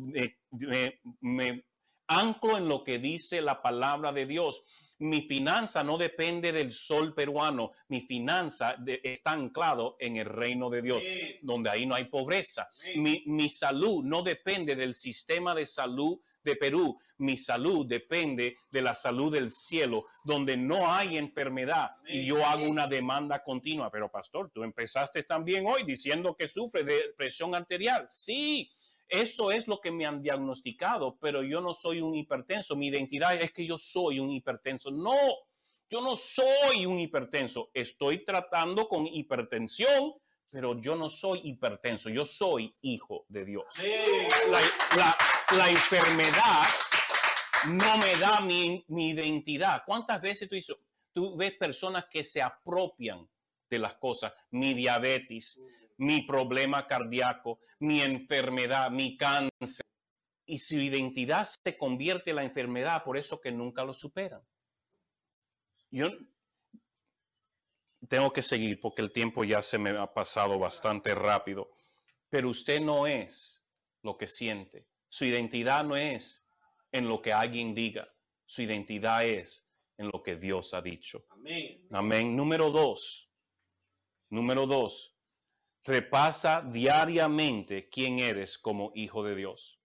me 1.21 1.63
anclo 2.07 2.57
en 2.57 2.67
lo 2.67 2.83
que 2.83 2.99
dice 2.99 3.41
la 3.41 3.61
palabra 3.61 4.11
de 4.11 4.25
Dios. 4.25 4.63
Mi 4.99 5.23
finanza 5.23 5.83
no 5.83 5.97
depende 5.97 6.51
del 6.51 6.71
sol 6.71 7.13
peruano, 7.13 7.71
mi 7.89 8.01
finanza 8.01 8.77
está 8.85 9.31
anclado 9.31 9.97
en 9.99 10.15
el 10.15 10.25
reino 10.25 10.69
de 10.69 10.81
Dios, 10.81 11.03
donde 11.41 11.69
ahí 11.69 11.85
no 11.85 11.95
hay 11.95 12.05
pobreza. 12.05 12.69
Mi, 12.95 13.23
mi 13.25 13.49
salud 13.49 14.03
no 14.03 14.21
depende 14.21 14.75
del 14.75 14.95
sistema 14.95 15.53
de 15.55 15.65
salud 15.65 16.19
de 16.43 16.55
Perú, 16.55 16.97
mi 17.17 17.37
salud 17.37 17.85
depende 17.85 18.57
de 18.69 18.81
la 18.81 18.93
salud 18.93 19.31
del 19.33 19.49
cielo, 19.49 20.05
donde 20.23 20.57
no 20.57 20.91
hay 20.91 21.17
enfermedad 21.17 21.91
y 22.07 22.25
yo 22.25 22.45
hago 22.45 22.65
una 22.65 22.87
demanda 22.87 23.43
continua. 23.43 23.89
Pero 23.89 24.11
pastor, 24.11 24.51
tú 24.53 24.63
empezaste 24.63 25.23
también 25.23 25.65
hoy 25.67 25.83
diciendo 25.83 26.35
que 26.35 26.47
sufre 26.47 26.83
de 26.83 27.13
presión 27.17 27.55
arterial. 27.55 28.05
Sí, 28.09 28.69
eso 29.07 29.51
es 29.51 29.67
lo 29.67 29.79
que 29.79 29.91
me 29.91 30.05
han 30.05 30.21
diagnosticado, 30.21 31.17
pero 31.19 31.43
yo 31.43 31.61
no 31.61 31.73
soy 31.73 32.01
un 32.01 32.15
hipertenso. 32.15 32.75
Mi 32.75 32.87
identidad 32.87 33.39
es 33.41 33.51
que 33.51 33.65
yo 33.65 33.77
soy 33.77 34.19
un 34.19 34.31
hipertenso. 34.31 34.91
No, 34.91 35.15
yo 35.89 36.01
no 36.01 36.15
soy 36.15 36.85
un 36.85 36.99
hipertenso. 36.99 37.69
Estoy 37.73 38.25
tratando 38.25 38.87
con 38.87 39.05
hipertensión, 39.05 40.13
pero 40.49 40.79
yo 40.79 40.95
no 40.95 41.09
soy 41.09 41.41
hipertenso. 41.43 42.09
Yo 42.09 42.25
soy 42.25 42.75
hijo 42.81 43.25
de 43.27 43.45
Dios. 43.45 43.65
La, 44.95 45.69
enfermedad 45.69 46.65
no 47.67 47.97
me 47.97 48.15
da 48.17 48.41
mi, 48.41 48.83
mi, 48.87 49.11
identidad. 49.11 49.83
¿Cuántas 49.85 50.21
veces 50.21 50.49
tú, 50.49 50.55
hizo, 50.55 50.79
tú 51.11 51.35
ves 51.37 51.53
personas 51.53 52.05
que 52.09 52.23
se 52.23 52.41
apropian 52.41 53.29
de 53.69 53.79
las 53.79 53.93
cosas? 53.95 54.33
Mi 54.49 54.73
diabetes 54.73 55.61
mi 56.03 56.21
problema 56.23 56.85
cardíaco, 56.85 57.59
mi 57.79 58.01
enfermedad, 58.01 58.91
mi 58.91 59.17
cáncer. 59.17 59.85
Y 60.45 60.59
su 60.59 60.75
identidad 60.75 61.47
se 61.63 61.77
convierte 61.77 62.31
en 62.31 62.35
la 62.35 62.43
enfermedad, 62.43 63.03
por 63.03 63.17
eso 63.17 63.39
que 63.39 63.51
nunca 63.51 63.85
lo 63.85 63.93
superan. 63.93 64.41
Yo 65.89 66.09
tengo 68.09 68.33
que 68.33 68.41
seguir 68.41 68.81
porque 68.81 69.01
el 69.01 69.13
tiempo 69.13 69.45
ya 69.45 69.61
se 69.61 69.79
me 69.79 69.91
ha 69.91 70.13
pasado 70.13 70.59
bastante 70.59 71.15
rápido. 71.15 71.69
Pero 72.29 72.49
usted 72.49 72.81
no 72.81 73.07
es 73.07 73.63
lo 74.01 74.17
que 74.17 74.27
siente. 74.27 74.87
Su 75.07 75.23
identidad 75.23 75.85
no 75.85 75.95
es 75.95 76.45
en 76.91 77.07
lo 77.07 77.21
que 77.21 77.31
alguien 77.31 77.73
diga. 77.73 78.07
Su 78.45 78.63
identidad 78.63 79.25
es 79.25 79.65
en 79.97 80.07
lo 80.07 80.21
que 80.21 80.35
Dios 80.35 80.73
ha 80.73 80.81
dicho. 80.81 81.25
Amén. 81.29 81.87
Amén. 81.91 82.35
Número 82.35 82.69
dos. 82.69 83.29
Número 84.29 84.65
dos 84.65 85.12
repasa 85.83 86.61
diariamente 86.61 87.89
quién 87.89 88.19
eres 88.19 88.57
como 88.57 88.91
hijo 88.95 89.23
de 89.23 89.35
Dios. 89.35 89.79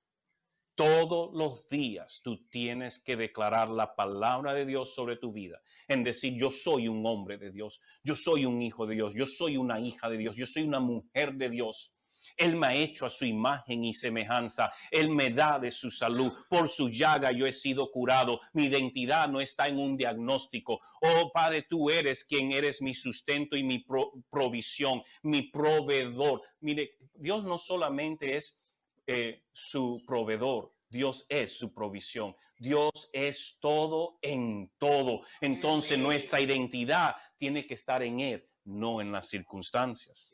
Todos 0.77 1.35
los 1.35 1.67
días 1.67 2.21
tú 2.23 2.47
tienes 2.49 3.03
que 3.03 3.17
declarar 3.17 3.69
la 3.69 3.97
palabra 3.97 4.55
de 4.55 4.65
Dios 4.65 4.95
sobre 4.95 5.17
tu 5.17 5.33
vida, 5.33 5.61
en 5.89 6.05
decir 6.05 6.35
yo 6.39 6.53
soy 6.53 6.87
un 6.87 7.05
hombre 7.05 7.37
de 7.37 7.51
Dios, 7.51 7.81
yo 8.05 8.15
soy 8.15 8.45
un 8.45 8.63
hijo 8.63 8.87
de 8.87 8.95
Dios, 8.95 9.13
yo 9.15 9.27
soy 9.27 9.57
una 9.57 9.81
hija 9.81 10.09
de 10.09 10.19
Dios, 10.19 10.37
yo 10.37 10.47
soy 10.47 10.63
una 10.63 10.79
mujer 10.79 11.35
de 11.35 11.51
Dios. 11.51 11.93
Él 12.39 12.57
me 12.57 12.69
ha 12.69 12.75
hecho 12.75 13.05
a 13.05 13.11
su 13.11 13.27
imagen 13.27 13.85
y 13.85 13.93
semejanza. 13.93 14.73
Él 14.91 15.11
me 15.11 15.31
da 15.31 15.59
de 15.59 15.71
su 15.71 15.91
salud. 15.91 16.33
Por 16.49 16.69
su 16.69 16.89
llaga 16.89 17.33
yo 17.33 17.47
he 17.47 17.53
sido 17.53 17.91
curado. 17.91 18.41
Mi 18.53 18.67
identidad 18.67 19.29
no 19.29 19.41
está 19.41 19.67
en 19.67 19.79
un 19.79 19.97
diagnóstico. 19.97 20.81
Oh 21.03 21.31
Padre, 21.33 21.67
tú 21.69 21.91
eres 21.91 22.25
quien 22.25 22.53
eres 22.53 22.81
mi 22.81 22.95
sustento 22.95 23.57
y 23.57 23.63
mi 23.63 23.85
provisión, 24.31 25.03
mi 25.23 25.43
proveedor. 25.43 26.43
Mire, 26.61 26.97
Dios 27.15 27.45
no 27.45 27.59
solamente 27.59 28.37
es 28.37 28.59
eh, 29.07 29.43
su 29.53 30.03
proveedor, 30.07 30.73
Dios 30.89 31.27
es 31.29 31.59
su 31.59 31.73
provisión. 31.75 32.37
Dios 32.59 32.91
es 33.13 33.57
todo 33.61 34.19
en 34.21 34.71
todo. 34.79 35.23
Entonces 35.41 35.99
nuestra 35.99 36.41
identidad 36.41 37.17
tiene 37.37 37.67
que 37.67 37.75
estar 37.75 38.03
en 38.03 38.21
Él, 38.21 38.49
no 38.65 39.01
en 39.01 39.13
las 39.13 39.29
circunstancias. 39.29 40.33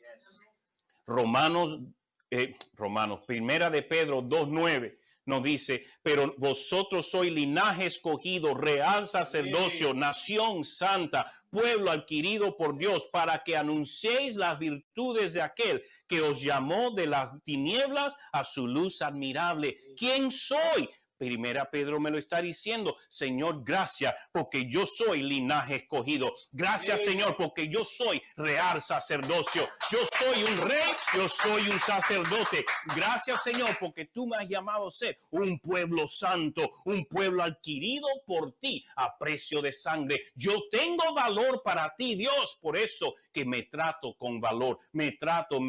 Romanos, 1.07 1.79
eh, 2.31 2.55
Romanos, 2.75 3.21
primera 3.25 3.69
de 3.69 3.81
Pedro 3.81 4.21
2.9 4.21 4.97
nos 5.25 5.41
dice, 5.41 5.85
pero 6.03 6.35
vosotros 6.37 7.09
sois 7.09 7.31
linaje 7.31 7.87
escogido, 7.87 8.53
real 8.53 9.07
sacerdocio, 9.07 9.93
nación 9.93 10.63
santa, 10.63 11.31
pueblo 11.49 11.89
adquirido 11.89 12.55
por 12.55 12.77
Dios, 12.77 13.09
para 13.11 13.43
que 13.43 13.57
anunciéis 13.57 14.35
las 14.35 14.59
virtudes 14.59 15.33
de 15.33 15.41
aquel 15.41 15.83
que 16.07 16.21
os 16.21 16.41
llamó 16.41 16.91
de 16.91 17.07
las 17.07 17.29
tinieblas 17.43 18.15
a 18.33 18.43
su 18.43 18.67
luz 18.67 19.01
admirable. 19.01 19.75
¿Quién 19.97 20.31
soy? 20.31 20.89
Primera 21.17 21.69
Pedro 21.69 21.99
me 21.99 22.11
lo 22.11 22.17
está 22.17 22.41
diciendo, 22.41 22.97
Señor, 23.07 23.63
gracias 23.63 24.13
porque 24.31 24.69
yo 24.69 24.85
soy 24.85 25.23
linaje 25.23 25.75
escogido. 25.75 26.33
Gracias, 26.51 27.03
Señor, 27.03 27.37
porque 27.37 27.67
yo 27.69 27.85
soy 27.85 28.21
real 28.35 28.81
sacerdocio. 28.81 29.67
Yo 29.91 29.99
soy 30.17 30.43
un 30.43 30.69
rey, 30.69 30.93
yo 31.15 31.29
soy 31.29 31.69
un 31.69 31.79
sacerdote. 31.79 32.65
Gracias, 32.95 33.43
Señor, 33.43 33.77
porque 33.79 34.05
tú 34.05 34.27
me 34.27 34.37
has 34.37 34.49
llamado 34.49 34.87
a 34.87 34.91
ser 34.91 35.19
un 35.31 35.59
pueblo 35.59 36.07
santo, 36.07 36.71
un 36.85 37.05
pueblo 37.05 37.43
adquirido 37.43 38.07
por 38.25 38.53
ti 38.59 38.85
a 38.95 39.17
precio 39.17 39.61
de 39.61 39.73
sangre. 39.73 40.21
Yo 40.35 40.53
tengo 40.71 41.13
valor 41.13 41.61
para 41.63 41.95
ti, 41.95 42.15
Dios, 42.15 42.57
por 42.61 42.77
eso 42.77 43.15
que 43.31 43.45
me 43.45 43.63
trato 43.63 44.15
con 44.17 44.39
valor, 44.39 44.79
me 44.91 45.13
trato 45.13 45.59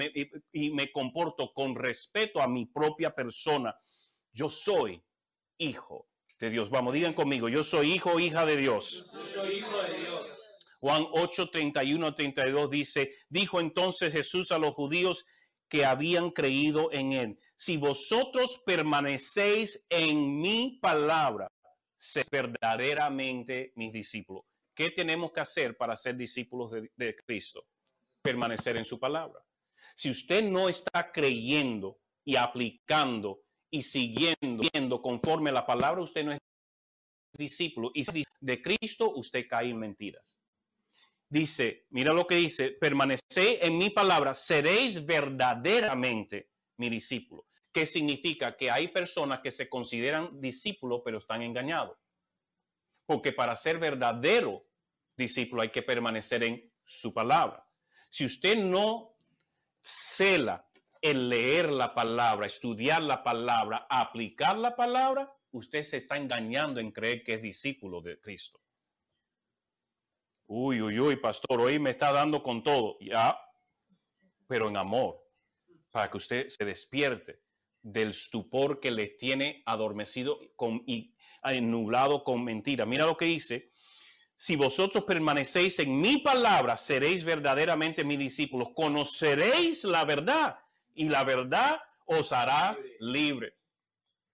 y 0.52 0.70
me 0.70 0.92
comporto 0.92 1.52
con 1.52 1.74
respeto 1.74 2.40
a 2.40 2.48
mi 2.48 2.66
propia 2.66 3.14
persona. 3.14 3.76
Yo 4.32 4.50
soy 4.50 5.02
hijo 5.59 6.09
de 6.38 6.51
Dios. 6.51 6.71
Vamos, 6.71 6.95
digan 6.95 7.14
conmigo, 7.14 7.49
yo 7.49 7.64
soy 7.64 7.92
hijo 7.92 8.12
o 8.12 8.21
hija 8.21 8.45
de 8.47 8.57
Dios. 8.57 9.11
Yo 9.12 9.21
soy 9.27 9.59
hijo 9.59 9.83
de 9.83 9.99
Dios. 9.99 10.37
Juan 10.81 11.07
8, 11.11 11.51
31, 11.51 12.14
32 12.14 12.71
dice, 12.71 13.14
dijo 13.29 13.61
entonces 13.61 14.12
Jesús 14.12 14.53
a 14.53 14.59
los 14.59 14.75
judíos 14.75 15.25
que 15.69 15.85
habían 15.85 16.31
creído 16.31 16.92
en 16.92 17.12
él, 17.12 17.38
si 17.57 17.77
vosotros 17.77 18.62
permanecéis 18.64 19.85
en 19.88 20.40
mi 20.40 20.79
palabra, 20.81 21.51
sé 21.97 22.25
verdaderamente 22.31 23.73
mis 23.75 23.92
discípulos. 23.92 24.45
¿Qué 24.75 24.90
tenemos 24.90 25.33
que 25.33 25.40
hacer 25.40 25.77
para 25.77 25.97
ser 25.97 26.16
discípulos 26.16 26.71
de, 26.71 26.90
de 26.95 27.16
Cristo? 27.16 27.66
Permanecer 28.23 28.77
en 28.77 28.85
su 28.85 29.01
palabra. 29.01 29.40
Si 29.95 30.11
usted 30.11 30.45
no 30.45 30.69
está 30.69 31.11
creyendo 31.11 31.99
y 32.25 32.37
aplicando 32.37 33.45
y 33.70 33.83
siguiendo 33.83 35.02
conforme 35.02 35.50
a 35.50 35.55
la 35.55 35.66
palabra, 35.66 36.02
usted 36.02 36.24
no 36.24 36.33
es 36.33 36.38
discípulo. 37.37 37.90
Y 37.94 38.05
de 38.40 38.62
Cristo, 38.62 39.12
usted 39.14 39.46
cae 39.48 39.70
en 39.70 39.79
mentiras. 39.79 40.37
Dice, 41.29 41.87
mira 41.90 42.12
lo 42.12 42.26
que 42.26 42.37
dice, 42.37 42.70
permaneced 42.70 43.59
en 43.62 43.79
mi 43.79 43.90
palabra, 43.90 44.33
seréis 44.33 45.05
verdaderamente 45.05 46.50
mi 46.76 46.88
discípulo. 46.88 47.46
¿Qué 47.72 47.85
significa? 47.85 48.57
Que 48.57 48.70
hay 48.70 48.88
personas 48.88 49.40
que 49.40 49.50
se 49.50 49.68
consideran 49.68 50.40
discípulos, 50.40 51.02
pero 51.05 51.18
están 51.18 51.42
engañados. 51.42 51.98
Porque 53.05 53.33
para 53.33 53.57
ser 53.57 53.79
verdadero 53.79 54.64
discípulo 55.16 55.62
hay 55.62 55.70
que 55.70 55.83
permanecer 55.83 56.44
en 56.44 56.72
su 56.85 57.12
palabra. 57.12 57.66
Si 58.09 58.24
usted 58.24 58.57
no 58.57 59.16
cela 59.83 60.65
el 61.02 61.28
leer 61.28 61.70
la 61.70 61.94
palabra, 61.94 62.46
estudiar 62.46 63.02
la 63.02 63.22
palabra, 63.22 63.87
aplicar 63.88 64.56
la 64.56 64.76
palabra, 64.76 65.32
usted 65.52 65.82
se 65.82 65.98
está 65.98 66.16
engañando 66.16 66.80
en 66.80 66.92
creer 66.92 67.22
que 67.22 67.35
es 67.35 67.42
discípulo 67.42 68.00
de 68.00 68.20
Cristo. 68.20 68.61
Uy, 70.46 70.80
uy, 70.80 70.98
uy, 71.00 71.16
pastor, 71.16 71.61
hoy 71.61 71.78
me 71.78 71.90
está 71.90 72.12
dando 72.12 72.42
con 72.42 72.62
todo, 72.62 72.96
ya, 73.00 73.37
pero 74.46 74.68
en 74.68 74.76
amor, 74.76 75.20
para 75.90 76.11
que 76.11 76.18
usted 76.18 76.48
se 76.48 76.64
despierte 76.64 77.40
del 77.82 78.11
estupor 78.11 78.80
que 78.80 78.90
le 78.90 79.06
tiene 79.06 79.62
adormecido 79.66 80.38
con, 80.54 80.82
y 80.87 81.14
nublado 81.62 82.22
con 82.22 82.44
mentira. 82.44 82.87
Mira 82.87 83.06
lo 83.06 83.16
que 83.16 83.24
dice, 83.24 83.72
si 84.37 84.54
vosotros 84.54 85.04
permanecéis 85.04 85.78
en 85.78 85.98
mi 86.00 86.18
palabra, 86.18 86.76
seréis 86.76 87.24
verdaderamente 87.24 88.04
mis 88.04 88.18
discípulos, 88.18 88.68
conoceréis 88.74 89.85
la 89.85 90.04
verdad 90.04 90.59
y 90.96 91.09
la 91.09 91.22
verdad 91.24 91.80
os 92.06 92.32
hará 92.32 92.76
libre. 92.98 93.54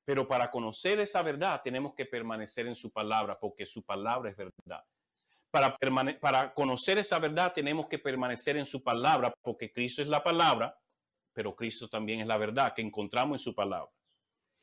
Pero 0.04 0.26
para 0.26 0.50
conocer 0.50 0.98
esa 1.00 1.22
verdad 1.22 1.60
tenemos 1.62 1.94
que 1.94 2.06
permanecer 2.06 2.66
en 2.66 2.74
su 2.74 2.90
palabra, 2.90 3.38
porque 3.38 3.66
su 3.66 3.84
palabra 3.84 4.30
es 4.30 4.36
verdad. 4.36 4.84
Para, 5.50 5.76
para 6.20 6.54
conocer 6.54 6.98
esa 6.98 7.18
verdad 7.18 7.52
tenemos 7.52 7.86
que 7.88 7.98
permanecer 7.98 8.56
en 8.56 8.66
su 8.66 8.82
palabra, 8.82 9.34
porque 9.42 9.70
Cristo 9.70 10.00
es 10.00 10.08
la 10.08 10.22
palabra, 10.22 10.76
pero 11.32 11.54
Cristo 11.54 11.88
también 11.88 12.20
es 12.20 12.26
la 12.26 12.38
verdad 12.38 12.74
que 12.74 12.82
encontramos 12.82 13.36
en 13.36 13.44
su 13.44 13.54
palabra. 13.54 13.90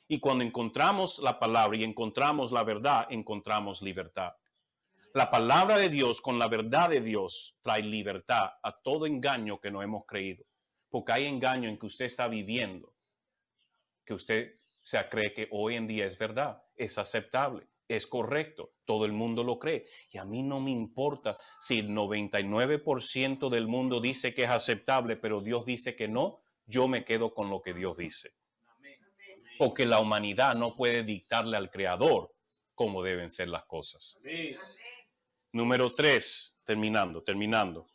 Y 0.07 0.19
cuando 0.19 0.43
encontramos 0.43 1.19
la 1.19 1.37
palabra 1.39 1.77
y 1.77 1.83
encontramos 1.83 2.51
la 2.51 2.63
verdad, 2.63 3.07
encontramos 3.11 3.81
libertad. 3.81 4.33
La 5.13 5.29
palabra 5.29 5.77
de 5.77 5.89
Dios 5.89 6.21
con 6.21 6.39
la 6.39 6.47
verdad 6.47 6.89
de 6.89 7.01
Dios 7.01 7.55
trae 7.61 7.83
libertad 7.83 8.51
a 8.61 8.71
todo 8.71 9.05
engaño 9.05 9.59
que 9.59 9.71
no 9.71 9.81
hemos 9.83 10.05
creído. 10.05 10.45
Porque 10.89 11.11
hay 11.11 11.25
engaño 11.25 11.69
en 11.69 11.77
que 11.77 11.85
usted 11.85 12.05
está 12.05 12.27
viviendo, 12.27 12.93
que 14.05 14.13
usted 14.13 14.53
se 14.81 14.97
cree 15.09 15.33
que 15.33 15.47
hoy 15.51 15.75
en 15.75 15.87
día 15.87 16.05
es 16.05 16.17
verdad, 16.17 16.63
es 16.75 16.97
aceptable, 16.97 17.67
es 17.87 18.07
correcto, 18.07 18.73
todo 18.85 19.05
el 19.05 19.13
mundo 19.13 19.43
lo 19.43 19.59
cree. 19.59 19.85
Y 20.11 20.17
a 20.17 20.25
mí 20.25 20.41
no 20.41 20.59
me 20.59 20.71
importa 20.71 21.37
si 21.59 21.79
el 21.79 21.89
99% 21.89 23.49
del 23.49 23.67
mundo 23.67 24.01
dice 24.01 24.33
que 24.33 24.43
es 24.43 24.49
aceptable, 24.49 25.15
pero 25.15 25.41
Dios 25.41 25.65
dice 25.65 25.95
que 25.95 26.07
no, 26.07 26.41
yo 26.65 26.87
me 26.87 27.05
quedo 27.05 27.33
con 27.33 27.49
lo 27.49 27.61
que 27.61 27.73
Dios 27.73 27.97
dice 27.97 28.33
porque 29.59 29.85
la 29.85 29.99
humanidad 29.99 30.55
no 30.55 30.73
puede 30.73 31.03
dictarle 31.03 31.57
al 31.57 31.69
Creador 31.69 32.33
cómo 32.73 33.03
deben 33.03 33.29
ser 33.29 33.49
las 33.49 33.65
cosas. 33.65 34.17
Número 35.51 35.93
tres, 35.93 36.57
terminando, 36.63 37.21
terminando. 37.23 37.85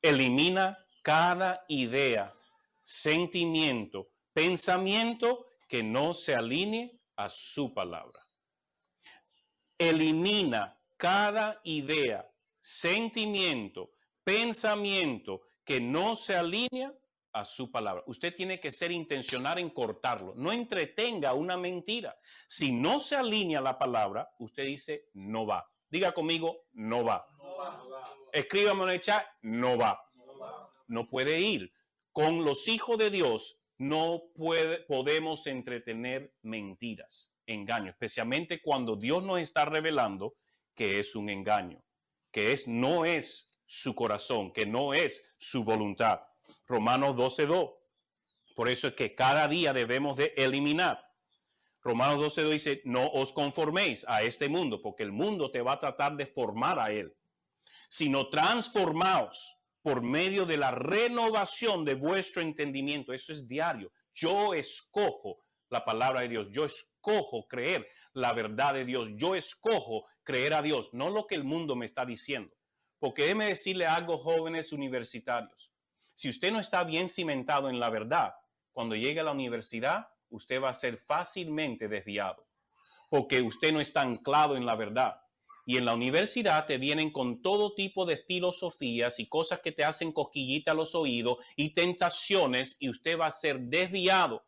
Elimina 0.00 0.78
cada 1.06 1.64
idea, 1.68 2.34
sentimiento, 2.82 4.08
pensamiento 4.32 5.46
que 5.68 5.80
no 5.80 6.14
se 6.14 6.34
alinee 6.34 6.98
a 7.14 7.28
su 7.28 7.72
palabra. 7.72 8.18
Elimina 9.78 10.76
cada 10.96 11.60
idea, 11.62 12.28
sentimiento, 12.60 13.92
pensamiento 14.24 15.42
que 15.64 15.80
no 15.80 16.16
se 16.16 16.34
alinea 16.34 16.92
a 17.34 17.44
su 17.44 17.70
palabra. 17.70 18.02
Usted 18.08 18.34
tiene 18.34 18.58
que 18.58 18.72
ser 18.72 18.90
intencional 18.90 19.60
en 19.60 19.70
cortarlo. 19.70 20.34
No 20.34 20.50
entretenga 20.50 21.34
una 21.34 21.56
mentira. 21.56 22.16
Si 22.48 22.72
no 22.72 22.98
se 22.98 23.14
alinea 23.14 23.60
la 23.60 23.78
palabra, 23.78 24.28
usted 24.40 24.64
dice 24.64 25.04
no 25.14 25.46
va. 25.46 25.70
Diga 25.88 26.10
conmigo, 26.10 26.64
no 26.72 27.04
va. 27.04 27.24
Escríbame 28.32 28.82
en 28.82 28.90
el 28.90 29.00
chat, 29.00 29.24
no 29.42 29.78
va. 29.78 30.02
No, 30.86 31.08
puede 31.08 31.40
ir. 31.40 31.72
Con 32.12 32.44
los 32.44 32.68
hijos 32.68 32.98
de 32.98 33.10
Dios 33.10 33.58
no 33.78 34.22
puede, 34.34 34.78
podemos 34.80 35.46
entretener 35.46 36.32
mentiras, 36.42 37.30
engaños, 37.46 37.90
especialmente 37.90 38.62
cuando 38.62 38.96
Dios 38.96 39.22
nos 39.22 39.40
está 39.40 39.64
revelando 39.64 40.34
que 40.74 40.98
es 40.98 41.14
un 41.14 41.28
engaño, 41.28 41.82
que 42.30 42.52
es 42.52 42.66
no 42.68 43.04
es 43.04 43.50
su 43.66 43.94
corazón, 43.94 44.52
que 44.52 44.66
no 44.66 44.94
es 44.94 45.28
su 45.38 45.64
voluntad. 45.64 46.20
Romanos 46.66 47.16
12.2. 47.16 47.74
Por 48.54 48.68
eso 48.68 48.88
es 48.88 48.94
que 48.94 49.14
cada 49.14 49.48
día 49.48 49.72
debemos 49.72 50.16
de 50.16 50.32
eliminar. 50.36 51.06
Romanos 51.82 52.36
12.2 52.36 52.50
dice, 52.50 52.82
no 52.84 53.06
os 53.06 53.32
conforméis 53.32 54.04
a 54.08 54.22
este 54.22 54.48
mundo, 54.48 54.80
porque 54.82 55.02
el 55.02 55.12
mundo 55.12 55.50
te 55.50 55.62
va 55.62 55.72
a 55.72 55.78
tratar 55.78 56.16
de 56.16 56.26
formar 56.26 56.78
a 56.80 56.90
él, 56.90 57.14
sino 57.88 58.28
transformaos 58.28 59.55
por 59.86 60.02
medio 60.02 60.46
de 60.46 60.56
la 60.56 60.72
renovación 60.72 61.84
de 61.84 61.94
vuestro 61.94 62.42
entendimiento. 62.42 63.12
Eso 63.12 63.32
es 63.32 63.46
diario. 63.46 63.92
Yo 64.12 64.52
escojo 64.52 65.44
la 65.68 65.84
palabra 65.84 66.22
de 66.22 66.28
Dios. 66.28 66.48
Yo 66.50 66.64
escojo 66.64 67.46
creer 67.46 67.86
la 68.12 68.32
verdad 68.32 68.74
de 68.74 68.84
Dios. 68.84 69.10
Yo 69.14 69.36
escojo 69.36 70.06
creer 70.24 70.54
a 70.54 70.62
Dios, 70.62 70.88
no 70.92 71.08
lo 71.10 71.28
que 71.28 71.36
el 71.36 71.44
mundo 71.44 71.76
me 71.76 71.86
está 71.86 72.04
diciendo. 72.04 72.52
Porque 72.98 73.22
déjeme 73.22 73.46
decirle 73.46 73.86
algo, 73.86 74.18
jóvenes 74.18 74.72
universitarios. 74.72 75.70
Si 76.16 76.30
usted 76.30 76.50
no 76.50 76.58
está 76.58 76.82
bien 76.82 77.08
cimentado 77.08 77.70
en 77.70 77.78
la 77.78 77.88
verdad, 77.88 78.34
cuando 78.72 78.96
llegue 78.96 79.20
a 79.20 79.22
la 79.22 79.30
universidad, 79.30 80.08
usted 80.30 80.60
va 80.60 80.70
a 80.70 80.74
ser 80.74 80.98
fácilmente 80.98 81.86
desviado, 81.86 82.44
porque 83.08 83.40
usted 83.40 83.72
no 83.72 83.80
está 83.80 84.00
anclado 84.00 84.56
en 84.56 84.66
la 84.66 84.74
verdad. 84.74 85.14
Y 85.68 85.76
en 85.76 85.84
la 85.84 85.94
universidad 85.94 86.64
te 86.64 86.78
vienen 86.78 87.10
con 87.10 87.42
todo 87.42 87.74
tipo 87.74 88.06
de 88.06 88.16
filosofías 88.16 89.18
y 89.18 89.28
cosas 89.28 89.60
que 89.60 89.72
te 89.72 89.84
hacen 89.84 90.12
cosquillita 90.12 90.70
a 90.70 90.74
los 90.74 90.94
oídos 90.94 91.38
y 91.56 91.74
tentaciones 91.74 92.76
y 92.78 92.88
usted 92.88 93.18
va 93.18 93.26
a 93.26 93.32
ser 93.32 93.58
desviado 93.58 94.46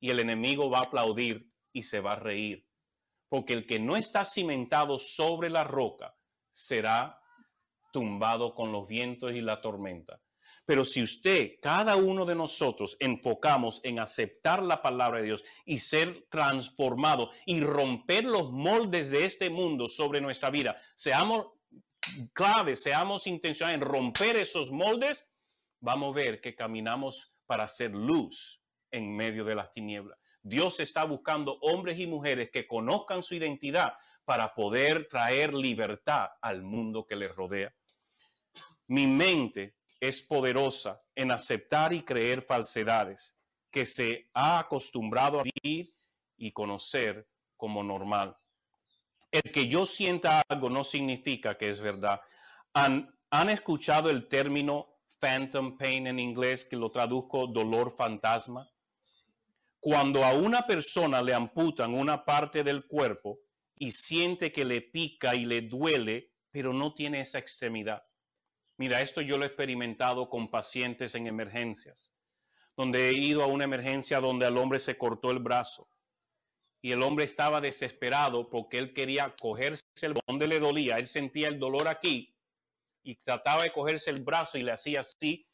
y 0.00 0.08
el 0.08 0.20
enemigo 0.20 0.70
va 0.70 0.78
a 0.78 0.84
aplaudir 0.84 1.52
y 1.72 1.82
se 1.82 2.00
va 2.00 2.12
a 2.12 2.18
reír. 2.18 2.66
Porque 3.28 3.52
el 3.52 3.66
que 3.66 3.78
no 3.78 3.96
está 3.96 4.24
cimentado 4.24 4.98
sobre 4.98 5.50
la 5.50 5.64
roca 5.64 6.16
será 6.50 7.20
tumbado 7.92 8.54
con 8.54 8.72
los 8.72 8.88
vientos 8.88 9.32
y 9.32 9.42
la 9.42 9.60
tormenta. 9.60 10.22
Pero 10.68 10.84
si 10.84 11.02
usted, 11.02 11.52
cada 11.62 11.96
uno 11.96 12.26
de 12.26 12.34
nosotros, 12.34 12.98
enfocamos 13.00 13.80
en 13.84 13.98
aceptar 14.00 14.62
la 14.62 14.82
palabra 14.82 15.20
de 15.20 15.24
Dios 15.24 15.42
y 15.64 15.78
ser 15.78 16.26
transformado 16.28 17.30
y 17.46 17.62
romper 17.62 18.24
los 18.24 18.52
moldes 18.52 19.10
de 19.10 19.24
este 19.24 19.48
mundo 19.48 19.88
sobre 19.88 20.20
nuestra 20.20 20.50
vida, 20.50 20.76
seamos 20.94 21.52
claves, 22.34 22.82
seamos 22.82 23.26
intencionales 23.26 23.80
en 23.80 23.88
romper 23.88 24.36
esos 24.36 24.70
moldes, 24.70 25.32
vamos 25.80 26.10
a 26.10 26.16
ver 26.20 26.42
que 26.42 26.54
caminamos 26.54 27.32
para 27.46 27.66
ser 27.66 27.92
luz 27.94 28.60
en 28.90 29.16
medio 29.16 29.46
de 29.46 29.54
las 29.54 29.72
tinieblas. 29.72 30.18
Dios 30.42 30.80
está 30.80 31.04
buscando 31.04 31.56
hombres 31.62 31.98
y 31.98 32.06
mujeres 32.06 32.50
que 32.52 32.66
conozcan 32.66 33.22
su 33.22 33.34
identidad 33.34 33.94
para 34.26 34.54
poder 34.54 35.08
traer 35.08 35.54
libertad 35.54 36.28
al 36.42 36.62
mundo 36.62 37.06
que 37.06 37.16
les 37.16 37.34
rodea. 37.34 37.74
Mi 38.88 39.06
mente 39.06 39.77
es 40.00 40.22
poderosa 40.22 41.02
en 41.14 41.32
aceptar 41.32 41.92
y 41.92 42.04
creer 42.04 42.42
falsedades 42.42 43.36
que 43.70 43.86
se 43.86 44.30
ha 44.34 44.58
acostumbrado 44.58 45.40
a 45.40 45.44
vivir 45.44 45.94
y 46.36 46.52
conocer 46.52 47.28
como 47.56 47.82
normal. 47.82 48.36
El 49.30 49.42
que 49.52 49.68
yo 49.68 49.84
sienta 49.84 50.42
algo 50.48 50.70
no 50.70 50.84
significa 50.84 51.58
que 51.58 51.70
es 51.70 51.80
verdad. 51.80 52.20
¿Han, 52.72 53.14
¿Han, 53.30 53.50
escuchado 53.50 54.08
el 54.08 54.28
término 54.28 54.88
phantom 55.18 55.76
pain 55.76 56.06
en 56.06 56.18
inglés, 56.18 56.64
que 56.64 56.76
lo 56.76 56.90
traduzco 56.90 57.46
dolor 57.46 57.94
fantasma? 57.94 58.70
Cuando 59.80 60.24
a 60.24 60.32
una 60.32 60.62
persona 60.66 61.20
le 61.22 61.34
amputan 61.34 61.94
una 61.94 62.24
parte 62.24 62.64
del 62.64 62.86
cuerpo 62.86 63.40
y 63.76 63.92
siente 63.92 64.50
que 64.50 64.64
le 64.64 64.80
pica 64.80 65.34
y 65.34 65.44
le 65.44 65.62
duele, 65.62 66.32
pero 66.50 66.72
no 66.72 66.94
tiene 66.94 67.20
esa 67.20 67.38
extremidad. 67.38 68.02
Mira, 68.78 69.02
esto 69.02 69.20
yo 69.20 69.36
lo 69.36 69.42
he 69.42 69.48
experimentado 69.48 70.30
con 70.30 70.52
pacientes 70.52 71.16
en 71.16 71.26
emergencias, 71.26 72.12
donde 72.76 73.08
he 73.08 73.18
ido 73.18 73.42
a 73.42 73.48
una 73.48 73.64
emergencia 73.64 74.20
donde 74.20 74.46
al 74.46 74.56
hombre 74.56 74.78
se 74.78 74.96
cortó 74.96 75.32
el 75.32 75.40
brazo 75.40 75.88
y 76.80 76.92
el 76.92 77.02
hombre 77.02 77.24
estaba 77.24 77.60
desesperado 77.60 78.48
porque 78.48 78.78
él 78.78 78.94
quería 78.94 79.34
cogerse 79.40 79.82
el 80.02 80.14
donde 80.28 80.46
le 80.46 80.60
dolía, 80.60 80.96
él 80.98 81.08
sentía 81.08 81.48
el 81.48 81.58
dolor 81.58 81.88
aquí 81.88 82.32
y 83.02 83.16
trataba 83.16 83.64
de 83.64 83.72
cogerse 83.72 84.10
el 84.10 84.22
brazo 84.22 84.58
y 84.58 84.62
le 84.62 84.70
hacía 84.70 85.00
así 85.00 85.44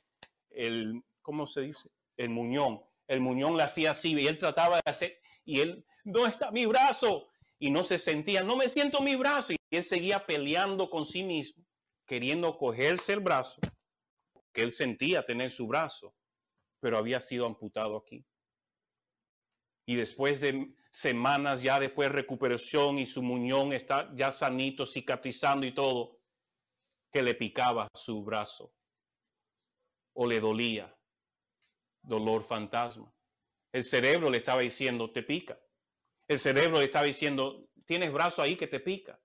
el 0.51 1.03
¿cómo 1.23 1.47
se 1.47 1.63
dice? 1.63 1.89
el 2.19 2.29
muñón. 2.29 2.83
El 3.09 3.21
muñón 3.21 3.57
le 3.57 3.63
hacía 3.63 3.93
así 3.93 4.13
y 4.13 4.27
él 4.27 4.39
trataba 4.39 4.77
de 4.77 4.91
hacer 4.91 5.19
y 5.47 5.61
él, 5.61 5.85
¿dónde 6.05 6.31
está 6.31 6.51
mi 6.51 6.67
brazo? 6.67 7.29
Y 7.59 7.71
no 7.71 7.85
se 7.85 7.99
sentía, 7.99 8.43
no 8.43 8.57
me 8.57 8.69
siento 8.69 9.01
mi 9.01 9.17
brazo 9.17 9.55
y 9.55 9.57
él 9.71 9.83
seguía 9.83 10.27
peleando 10.27 10.91
con 10.91 11.07
sí 11.07 11.23
mismo 11.23 11.65
queriendo 12.07 12.57
cogerse 12.57 13.13
el 13.13 13.21
brazo, 13.21 13.61
que 14.53 14.63
él 14.63 14.73
sentía 14.73 15.25
tener 15.25 15.51
su 15.51 15.67
brazo, 15.67 16.15
pero 16.81 16.99
había 16.99 17.21
sido 17.21 17.47
amputado 17.47 17.97
aquí. 17.97 18.25
Y 19.87 19.97
después 19.97 20.41
de 20.41 20.75
semanas 20.91 21.63
ya 21.63 21.81
después 21.81 22.09
de 22.09 22.15
recuperación 22.15 22.99
y 22.99 23.07
su 23.07 23.23
muñón 23.23 23.73
está 23.73 24.11
ya 24.15 24.33
sanito, 24.33 24.87
cicatrizando 24.87 25.67
y 25.67 25.75
todo, 25.75 26.21
que 27.13 27.23
le 27.23 27.35
picaba 27.35 27.89
su 27.95 28.23
brazo 28.25 28.73
o 30.15 30.27
le 30.27 30.41
dolía, 30.41 30.97
dolor 32.03 32.45
fantasma. 32.45 33.13
El 33.73 33.83
cerebro 33.83 34.31
le 34.31 34.39
estaba 34.39 34.61
diciendo, 34.61 35.11
te 35.11 35.23
pica. 35.23 35.59
El 36.29 36.39
cerebro 36.39 36.79
le 36.79 36.85
estaba 36.85 37.05
diciendo, 37.05 37.69
tienes 37.85 38.13
brazo 38.13 38.41
ahí 38.41 38.57
que 38.57 38.69
te 38.69 38.81
pica. 38.81 39.21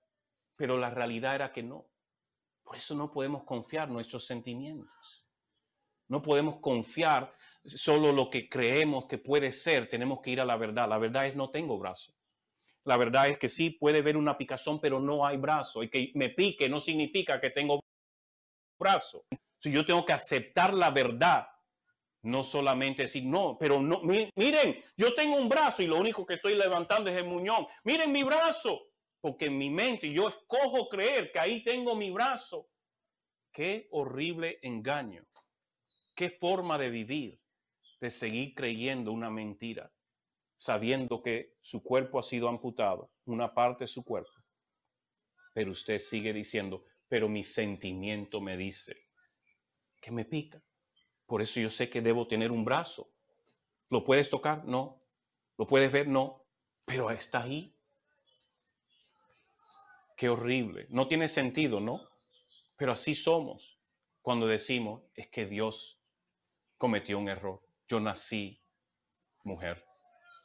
Pero 0.56 0.76
la 0.76 0.90
realidad 0.90 1.36
era 1.36 1.52
que 1.52 1.62
no. 1.62 1.89
Por 2.70 2.76
eso 2.76 2.94
no 2.94 3.10
podemos 3.10 3.42
confiar 3.42 3.88
nuestros 3.90 4.28
sentimientos. 4.28 5.26
No 6.06 6.22
podemos 6.22 6.60
confiar 6.60 7.34
solo 7.64 8.12
lo 8.12 8.30
que 8.30 8.48
creemos 8.48 9.06
que 9.06 9.18
puede 9.18 9.50
ser. 9.50 9.88
Tenemos 9.88 10.20
que 10.22 10.30
ir 10.30 10.40
a 10.40 10.44
la 10.44 10.56
verdad. 10.56 10.88
La 10.88 10.98
verdad 10.98 11.26
es 11.26 11.34
no 11.34 11.50
tengo 11.50 11.80
brazo. 11.80 12.14
La 12.84 12.96
verdad 12.96 13.28
es 13.28 13.38
que 13.38 13.48
sí 13.48 13.70
puede 13.70 13.98
haber 13.98 14.16
una 14.16 14.38
picazón, 14.38 14.80
pero 14.80 15.00
no 15.00 15.26
hay 15.26 15.36
brazo. 15.36 15.82
Y 15.82 15.90
que 15.90 16.12
me 16.14 16.28
pique 16.28 16.68
no 16.68 16.78
significa 16.78 17.40
que 17.40 17.50
tengo 17.50 17.80
brazo. 18.78 19.24
Si 19.58 19.72
yo 19.72 19.84
tengo 19.84 20.06
que 20.06 20.12
aceptar 20.12 20.72
la 20.72 20.92
verdad, 20.92 21.48
no 22.22 22.44
solamente 22.44 23.02
decir, 23.02 23.26
no, 23.26 23.56
pero 23.58 23.82
no, 23.82 24.00
miren, 24.02 24.80
yo 24.96 25.12
tengo 25.16 25.36
un 25.36 25.48
brazo 25.48 25.82
y 25.82 25.88
lo 25.88 25.96
único 25.96 26.24
que 26.24 26.34
estoy 26.34 26.54
levantando 26.54 27.10
es 27.10 27.16
el 27.16 27.26
muñón. 27.26 27.66
Miren 27.82 28.12
mi 28.12 28.22
brazo 28.22 28.89
porque 29.20 29.46
en 29.46 29.58
mi 29.58 29.70
mente 29.70 30.12
yo 30.12 30.28
escojo 30.28 30.88
creer 30.88 31.30
que 31.32 31.38
ahí 31.38 31.62
tengo 31.62 31.94
mi 31.94 32.10
brazo. 32.10 32.68
Qué 33.52 33.88
horrible 33.90 34.58
engaño. 34.62 35.26
Qué 36.14 36.30
forma 36.30 36.78
de 36.78 36.90
vivir, 36.90 37.40
de 38.00 38.10
seguir 38.10 38.54
creyendo 38.54 39.12
una 39.12 39.30
mentira. 39.30 39.92
sabiendo 40.60 41.22
que 41.22 41.56
su 41.62 41.82
cuerpo 41.82 42.18
ha 42.18 42.22
sido 42.22 42.46
amputado, 42.46 43.10
una 43.24 43.54
parte 43.54 43.84
de 43.84 43.88
su 43.88 44.04
cuerpo. 44.04 44.30
Pero 45.54 45.72
usted 45.72 45.98
sigue 45.98 46.34
diciendo, 46.34 46.84
pero 47.08 47.30
mi 47.30 47.42
sentimiento 47.42 48.42
me 48.42 48.58
dice 48.58 48.94
que 50.02 50.10
me 50.10 50.26
pica. 50.26 50.62
Por 51.24 51.40
eso 51.40 51.60
yo 51.60 51.70
sé 51.70 51.88
que 51.88 52.02
debo 52.02 52.28
tener 52.28 52.52
un 52.52 52.62
brazo. 52.62 53.06
¿Lo 53.88 54.04
puedes 54.04 54.28
tocar? 54.28 54.66
No. 54.66 55.02
¿Lo 55.56 55.66
puedes 55.66 55.90
ver? 55.90 56.06
No. 56.08 56.44
Pero 56.84 57.10
está 57.10 57.44
ahí. 57.44 57.74
Qué 60.20 60.28
horrible. 60.28 60.86
No 60.90 61.08
tiene 61.08 61.28
sentido, 61.28 61.80
¿no? 61.80 62.06
Pero 62.76 62.92
así 62.92 63.14
somos 63.14 63.78
cuando 64.20 64.46
decimos, 64.46 65.00
es 65.14 65.28
que 65.28 65.46
Dios 65.46 65.98
cometió 66.76 67.18
un 67.18 67.30
error. 67.30 67.62
Yo 67.88 68.00
nací 68.00 68.60
mujer 69.44 69.82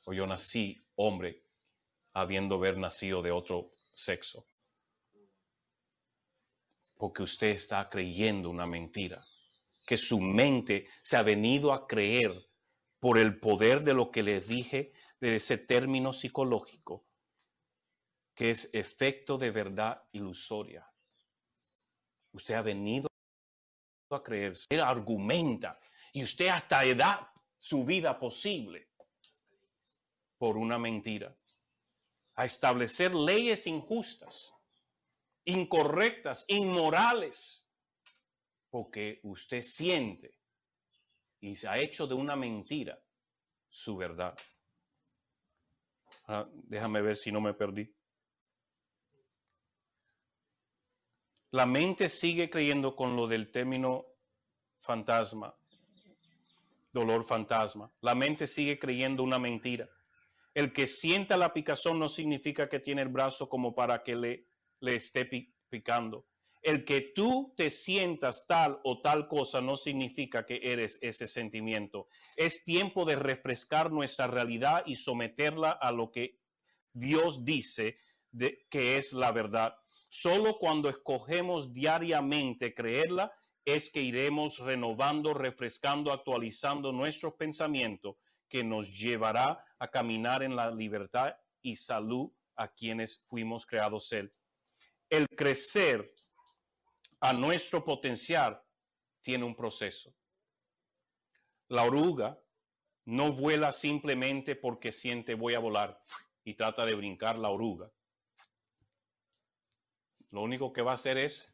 o 0.05 0.13
yo 0.13 0.25
nací 0.27 0.81
hombre 0.95 1.43
habiendo 2.13 2.57
nacido 2.77 3.21
de 3.21 3.31
otro 3.31 3.65
sexo. 3.93 4.45
Porque 6.95 7.23
usted 7.23 7.49
está 7.49 7.83
creyendo 7.89 8.49
una 8.49 8.65
mentira, 8.65 9.25
que 9.85 9.97
su 9.97 10.21
mente 10.21 10.87
se 11.01 11.17
ha 11.17 11.21
venido 11.21 11.73
a 11.73 11.85
creer 11.85 12.47
por 13.01 13.17
el 13.17 13.41
poder 13.41 13.81
de 13.81 13.93
lo 13.93 14.09
que 14.09 14.23
le 14.23 14.39
dije 14.39 14.93
de 15.19 15.35
ese 15.35 15.57
término 15.57 16.13
psicológico, 16.13 17.01
que 18.35 18.51
es 18.51 18.69
efecto 18.73 19.37
de 19.37 19.49
verdad 19.49 20.03
ilusoria. 20.11 20.85
Usted 22.33 22.53
ha 22.53 22.61
venido 22.61 23.07
a 24.11 24.21
creer, 24.21 24.57
él 24.69 24.81
argumenta 24.81 25.77
y 26.13 26.23
usted 26.23 26.49
hasta 26.49 26.83
da 26.93 27.33
su 27.57 27.85
vida 27.85 28.19
posible 28.19 28.89
por 30.37 30.57
una 30.57 30.77
mentira, 30.77 31.35
a 32.35 32.45
establecer 32.45 33.15
leyes 33.15 33.65
injustas, 33.67 34.53
incorrectas, 35.45 36.43
inmorales, 36.49 37.65
porque 38.69 39.21
usted 39.23 39.61
siente 39.63 40.37
y 41.39 41.55
se 41.55 41.67
ha 41.67 41.79
hecho 41.79 42.05
de 42.05 42.13
una 42.13 42.35
mentira 42.35 43.01
su 43.69 43.95
verdad. 43.95 44.35
Ah, 46.27 46.45
déjame 46.51 47.01
ver 47.01 47.15
si 47.15 47.31
no 47.31 47.39
me 47.39 47.53
perdí. 47.53 47.93
La 51.55 51.65
mente 51.65 52.09
sigue 52.09 52.49
creyendo 52.49 52.97
con 52.97 53.15
lo 53.15 53.27
del 53.27 53.49
término 53.49 54.07
fantasma, 54.81 55.55
dolor 56.91 57.25
fantasma. 57.25 57.89
La 58.01 58.13
mente 58.13 58.45
sigue 58.45 58.77
creyendo 58.77 59.23
una 59.23 59.39
mentira. 59.39 59.87
El 60.53 60.73
que 60.73 60.85
sienta 60.85 61.37
la 61.37 61.53
picazón 61.53 61.97
no 61.97 62.09
significa 62.09 62.67
que 62.67 62.81
tiene 62.81 63.03
el 63.03 63.07
brazo 63.07 63.47
como 63.47 63.73
para 63.73 64.03
que 64.03 64.17
le, 64.17 64.47
le 64.81 64.95
esté 64.95 65.29
picando. 65.69 66.27
El 66.61 66.83
que 66.83 67.13
tú 67.15 67.53
te 67.55 67.69
sientas 67.69 68.45
tal 68.49 68.81
o 68.83 68.99
tal 68.99 69.29
cosa 69.29 69.61
no 69.61 69.77
significa 69.77 70.45
que 70.45 70.59
eres 70.61 70.99
ese 71.01 71.25
sentimiento. 71.25 72.09
Es 72.35 72.65
tiempo 72.65 73.05
de 73.05 73.15
refrescar 73.15 73.93
nuestra 73.93 74.27
realidad 74.27 74.83
y 74.85 74.97
someterla 74.97 75.71
a 75.71 75.93
lo 75.93 76.11
que 76.11 76.37
Dios 76.91 77.45
dice 77.45 77.97
de, 78.31 78.67
que 78.69 78.97
es 78.97 79.13
la 79.13 79.31
verdad. 79.31 79.73
Solo 80.09 80.57
cuando 80.57 80.89
escogemos 80.89 81.73
diariamente 81.73 82.73
creerla 82.73 83.31
es 83.65 83.89
que 83.89 84.01
iremos 84.01 84.59
renovando, 84.59 85.33
refrescando, 85.33 86.11
actualizando 86.11 86.91
nuestros 86.91 87.33
pensamientos 87.33 88.15
que 88.47 88.63
nos 88.63 88.93
llevará 88.97 89.63
a 89.79 89.87
caminar 89.87 90.43
en 90.43 90.55
la 90.55 90.69
libertad 90.71 91.35
y 91.61 91.75
salud 91.75 92.31
a 92.55 92.67
quienes 92.67 93.23
fuimos 93.27 93.65
creados 93.65 94.11
Él. 94.11 94.31
El 95.09 95.27
crecer 95.29 96.13
a 97.19 97.33
nuestro 97.33 97.83
potencial 97.83 98.61
tiene 99.21 99.43
un 99.43 99.55
proceso. 99.55 100.13
La 101.67 101.83
oruga 101.83 102.39
no 103.05 103.31
vuela 103.33 103.71
simplemente 103.71 104.55
porque 104.55 104.91
siente 104.91 105.33
voy 105.33 105.55
a 105.55 105.59
volar 105.59 105.99
y 106.43 106.53
trata 106.53 106.85
de 106.85 106.93
brincar 106.93 107.37
la 107.37 107.49
oruga. 107.49 107.91
Lo 110.35 110.41
único 110.41 110.71
que 110.71 110.83
va 110.83 110.91
a 110.91 110.95
hacer 110.95 111.17
es, 111.17 111.51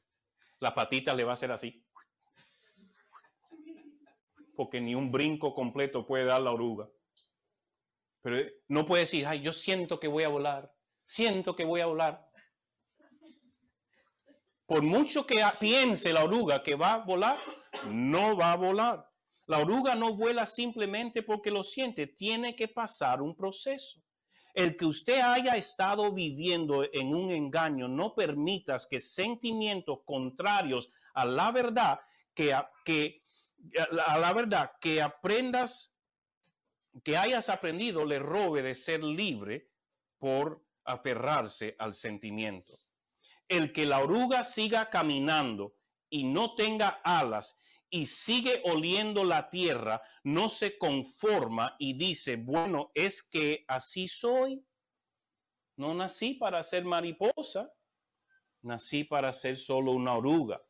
la 0.59 0.75
patita 0.75 1.13
le 1.13 1.23
va 1.23 1.31
a 1.31 1.35
hacer 1.35 1.51
así 1.51 1.85
porque 4.61 4.79
ni 4.79 4.93
un 4.93 5.11
brinco 5.11 5.55
completo 5.55 6.05
puede 6.05 6.25
dar 6.25 6.39
la 6.39 6.51
oruga. 6.51 6.87
Pero 8.21 8.47
no 8.67 8.85
puede 8.85 9.05
decir, 9.05 9.25
ay, 9.25 9.41
yo 9.41 9.53
siento 9.53 9.99
que 9.99 10.07
voy 10.07 10.23
a 10.23 10.29
volar, 10.29 10.71
siento 11.03 11.55
que 11.55 11.65
voy 11.65 11.81
a 11.81 11.87
volar. 11.87 12.29
Por 14.67 14.83
mucho 14.83 15.25
que 15.25 15.43
piense 15.59 16.13
la 16.13 16.23
oruga 16.23 16.61
que 16.61 16.75
va 16.75 16.93
a 16.93 16.97
volar, 16.97 17.37
no 17.87 18.37
va 18.37 18.51
a 18.51 18.55
volar. 18.55 19.09
La 19.47 19.57
oruga 19.57 19.95
no 19.95 20.13
vuela 20.15 20.45
simplemente 20.45 21.23
porque 21.23 21.49
lo 21.49 21.63
siente, 21.63 22.05
tiene 22.05 22.55
que 22.55 22.67
pasar 22.67 23.23
un 23.23 23.35
proceso. 23.35 23.99
El 24.53 24.75
que 24.77 24.85
usted 24.85 25.19
haya 25.21 25.55
estado 25.55 26.11
viviendo 26.11 26.83
en 26.91 27.15
un 27.15 27.31
engaño, 27.31 27.87
no 27.87 28.15
permitas 28.15 28.87
que 28.87 28.99
sentimientos 28.99 29.99
contrarios 30.05 30.89
a 31.13 31.25
la 31.25 31.51
verdad 31.51 31.99
que, 32.33 32.55
que 32.85 33.21
a 34.07 34.17
la 34.19 34.33
verdad, 34.33 34.71
que 34.79 35.01
aprendas, 35.01 35.93
que 37.03 37.17
hayas 37.17 37.49
aprendido, 37.49 38.05
le 38.05 38.19
robe 38.19 38.61
de 38.61 38.75
ser 38.75 39.03
libre 39.03 39.69
por 40.17 40.65
aferrarse 40.83 41.75
al 41.79 41.93
sentimiento. 41.93 42.77
El 43.47 43.71
que 43.71 43.85
la 43.85 43.99
oruga 43.99 44.43
siga 44.43 44.89
caminando 44.89 45.75
y 46.09 46.23
no 46.23 46.55
tenga 46.55 47.01
alas 47.03 47.57
y 47.91 48.07
sigue 48.07 48.61
oliendo 48.65 49.23
la 49.23 49.49
tierra, 49.49 50.01
no 50.23 50.49
se 50.49 50.77
conforma 50.79 51.75
y 51.77 51.93
dice, 51.93 52.37
bueno, 52.37 52.91
es 52.95 53.21
que 53.21 53.65
así 53.67 54.07
soy. 54.07 54.65
No 55.77 55.93
nací 55.93 56.33
para 56.33 56.63
ser 56.63 56.85
mariposa, 56.85 57.71
nací 58.63 59.03
para 59.03 59.31
ser 59.33 59.57
solo 59.57 59.91
una 59.91 60.15
oruga 60.15 60.61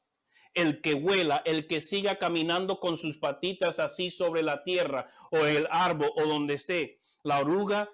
el 0.54 0.82
que 0.82 0.96
vuela, 0.96 1.42
el 1.46 1.68
que 1.68 1.82
siga 1.82 2.18
caminando 2.18 2.80
con 2.80 2.98
sus 2.98 3.18
patitas 3.18 3.80
así 3.80 4.12
sobre 4.12 4.44
la 4.44 4.64
tierra 4.64 5.10
o 5.32 5.46
el 5.46 5.68
árbol 5.72 6.12
o 6.16 6.26
donde 6.26 6.56
esté. 6.56 7.00
La 7.24 7.40
oruga, 7.40 7.90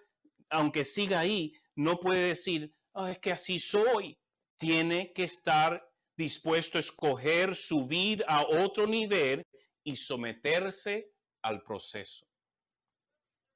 aunque 0.49 0.85
siga 0.85 1.19
ahí, 1.19 1.53
no 1.75 1.99
puede 1.99 2.29
decir, 2.29 2.73
ah, 2.93 3.11
es 3.11 3.19
que 3.19 3.31
así 3.31 3.59
soy. 3.59 4.17
Tiene 4.57 5.13
que 5.13 5.23
estar 5.23 5.86
dispuesto 6.17 6.77
a 6.77 6.81
escoger 6.81 7.55
subir 7.55 8.25
a 8.27 8.41
otro 8.41 8.87
nivel 8.87 9.45
y 9.83 9.95
someterse 9.95 11.11
al 11.43 11.61
proceso 11.63 12.27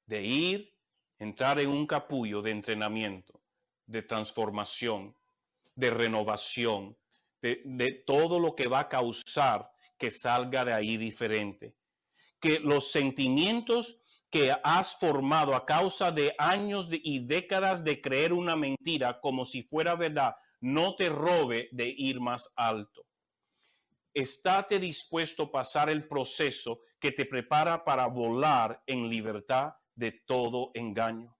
de 0.06 0.22
ir, 0.22 0.74
entrar 1.18 1.58
en 1.60 1.70
un 1.70 1.86
capullo 1.86 2.42
de 2.42 2.50
entrenamiento, 2.50 3.40
de 3.86 4.02
transformación, 4.02 5.16
de 5.74 5.90
renovación, 5.90 6.96
de, 7.40 8.04
todo 8.06 8.38
lo 8.38 8.54
que 8.54 8.68
va 8.68 8.80
a 8.80 8.88
causar 8.88 9.70
que 9.98 10.10
salga 10.10 10.64
de 10.64 10.72
ahí 10.72 10.96
diferente. 10.96 11.74
Que 12.40 12.60
los 12.60 12.90
sentimientos 12.90 13.98
que 14.30 14.54
has 14.64 14.96
formado 14.96 15.54
a 15.54 15.66
causa 15.66 16.10
de 16.10 16.34
años 16.38 16.88
y 16.90 17.26
décadas 17.26 17.84
de 17.84 18.00
creer 18.00 18.32
una 18.32 18.56
mentira 18.56 19.20
como 19.20 19.44
si 19.44 19.62
fuera 19.62 19.94
verdad, 19.94 20.34
no 20.62 20.94
te 20.94 21.08
robe 21.08 21.68
de 21.72 21.92
ir 21.96 22.20
más 22.20 22.52
alto. 22.56 23.04
Estate 24.14 24.78
dispuesto 24.78 25.44
a 25.44 25.50
pasar 25.50 25.90
el 25.90 26.06
proceso 26.06 26.80
que 27.00 27.10
te 27.10 27.26
prepara 27.26 27.84
para 27.84 28.06
volar 28.06 28.80
en 28.86 29.08
libertad 29.08 29.72
de 29.94 30.12
todo 30.24 30.70
engaño. 30.74 31.36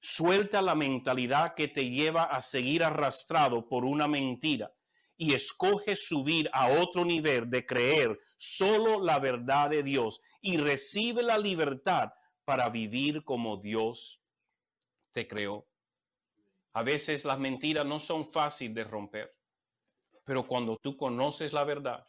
Suelta 0.00 0.60
la 0.60 0.74
mentalidad 0.74 1.54
que 1.54 1.68
te 1.68 1.88
lleva 1.88 2.24
a 2.24 2.42
seguir 2.42 2.82
arrastrado 2.82 3.68
por 3.68 3.84
una 3.84 4.08
mentira 4.08 4.74
y 5.16 5.34
escoge 5.34 5.94
subir 5.94 6.50
a 6.52 6.68
otro 6.68 7.04
nivel 7.04 7.48
de 7.48 7.64
creer 7.64 8.18
solo 8.36 9.00
la 9.00 9.20
verdad 9.20 9.70
de 9.70 9.84
Dios 9.84 10.20
y 10.40 10.56
recibe 10.56 11.22
la 11.22 11.38
libertad 11.38 12.10
para 12.44 12.68
vivir 12.70 13.22
como 13.22 13.58
Dios 13.58 14.20
te 15.12 15.28
creó. 15.28 15.66
A 16.74 16.82
veces 16.82 17.24
las 17.24 17.38
mentiras 17.38 17.86
no 17.86 17.98
son 17.98 18.30
fáciles 18.30 18.74
de 18.74 18.84
romper, 18.84 19.34
pero 20.24 20.46
cuando 20.46 20.76
tú 20.76 20.96
conoces 20.96 21.52
la 21.52 21.64
verdad, 21.64 22.06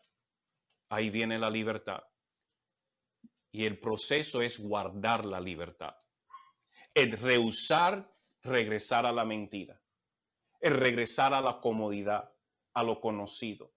ahí 0.90 1.10
viene 1.10 1.38
la 1.38 1.50
libertad. 1.50 2.04
Y 3.52 3.66
el 3.66 3.80
proceso 3.80 4.42
es 4.42 4.60
guardar 4.60 5.24
la 5.24 5.40
libertad. 5.40 5.96
El 6.94 7.12
rehusar 7.14 8.10
regresar 8.46 9.06
a 9.06 9.12
la 9.12 9.26
mentira. 9.26 9.82
El 10.60 10.76
regresar 10.76 11.34
a 11.34 11.42
la 11.42 11.60
comodidad 11.60 12.32
a 12.74 12.84
lo 12.84 13.02
conocido. 13.02 13.74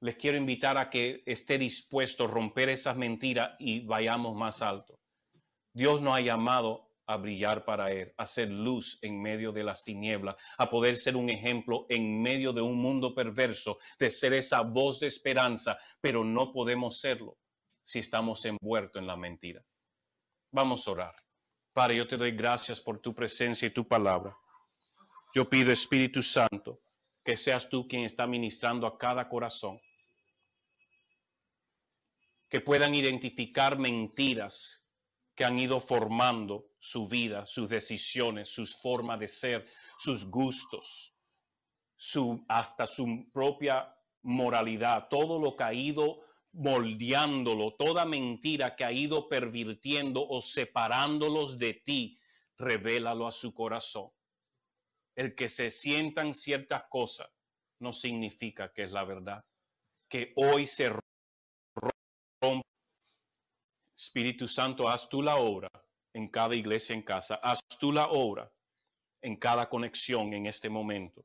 Les 0.00 0.16
quiero 0.16 0.36
invitar 0.36 0.76
a 0.76 0.90
que 0.90 1.22
esté 1.26 1.58
dispuesto 1.58 2.24
a 2.24 2.28
romper 2.28 2.68
esas 2.68 2.96
mentiras 2.96 3.56
y 3.58 3.80
vayamos 3.86 4.36
más 4.36 4.60
alto. 4.62 5.00
Dios 5.72 6.00
nos 6.02 6.14
ha 6.14 6.20
llamado 6.20 6.83
a 7.06 7.16
brillar 7.16 7.64
para 7.64 7.92
Él, 7.92 8.12
a 8.16 8.26
ser 8.26 8.50
luz 8.50 8.98
en 9.02 9.20
medio 9.20 9.52
de 9.52 9.64
las 9.64 9.84
tinieblas, 9.84 10.36
a 10.58 10.70
poder 10.70 10.96
ser 10.96 11.16
un 11.16 11.28
ejemplo 11.28 11.86
en 11.88 12.22
medio 12.22 12.52
de 12.52 12.62
un 12.62 12.76
mundo 12.76 13.14
perverso, 13.14 13.78
de 13.98 14.10
ser 14.10 14.32
esa 14.32 14.62
voz 14.62 15.00
de 15.00 15.06
esperanza, 15.06 15.78
pero 16.00 16.24
no 16.24 16.52
podemos 16.52 17.00
serlo 17.00 17.38
si 17.82 17.98
estamos 17.98 18.44
envueltos 18.44 19.00
en 19.00 19.06
la 19.06 19.16
mentira. 19.16 19.64
Vamos 20.50 20.86
a 20.86 20.92
orar. 20.92 21.14
Padre, 21.72 21.96
yo 21.96 22.06
te 22.06 22.16
doy 22.16 22.30
gracias 22.30 22.80
por 22.80 23.00
tu 23.00 23.14
presencia 23.14 23.66
y 23.66 23.72
tu 23.72 23.86
palabra. 23.86 24.36
Yo 25.34 25.48
pido, 25.50 25.72
Espíritu 25.72 26.22
Santo, 26.22 26.80
que 27.24 27.36
seas 27.36 27.68
tú 27.68 27.88
quien 27.88 28.04
está 28.04 28.26
ministrando 28.26 28.86
a 28.86 28.96
cada 28.96 29.28
corazón, 29.28 29.80
que 32.48 32.60
puedan 32.60 32.94
identificar 32.94 33.76
mentiras 33.76 34.83
que 35.34 35.44
han 35.44 35.58
ido 35.58 35.80
formando 35.80 36.70
su 36.78 37.06
vida, 37.06 37.46
sus 37.46 37.68
decisiones, 37.68 38.48
sus 38.48 38.76
formas 38.80 39.18
de 39.18 39.28
ser, 39.28 39.68
sus 39.98 40.24
gustos, 40.30 41.14
hasta 42.48 42.86
su 42.86 43.26
propia 43.32 43.94
moralidad, 44.22 45.08
todo 45.08 45.38
lo 45.38 45.56
que 45.56 45.64
ha 45.64 45.72
ido 45.72 46.20
moldeándolo, 46.52 47.74
toda 47.74 48.04
mentira 48.04 48.76
que 48.76 48.84
ha 48.84 48.92
ido 48.92 49.28
pervirtiendo 49.28 50.26
o 50.26 50.40
separándolos 50.40 51.58
de 51.58 51.74
ti, 51.74 52.18
revélalo 52.56 53.26
a 53.26 53.32
su 53.32 53.52
corazón. 53.52 54.10
El 55.16 55.34
que 55.34 55.48
se 55.48 55.70
sientan 55.70 56.34
ciertas 56.34 56.84
cosas 56.88 57.28
no 57.80 57.92
significa 57.92 58.72
que 58.72 58.84
es 58.84 58.92
la 58.92 59.04
verdad. 59.04 59.44
Que 60.08 60.32
hoy 60.36 60.66
se. 60.66 60.92
Espíritu 63.96 64.48
Santo, 64.48 64.88
haz 64.88 65.08
tú 65.08 65.22
la 65.22 65.36
obra 65.36 65.68
en 66.12 66.28
cada 66.28 66.54
iglesia 66.54 66.94
en 66.94 67.02
casa. 67.02 67.36
Haz 67.36 67.60
tú 67.78 67.92
la 67.92 68.08
obra 68.08 68.52
en 69.22 69.36
cada 69.36 69.68
conexión 69.68 70.32
en 70.34 70.46
este 70.46 70.68
momento. 70.68 71.24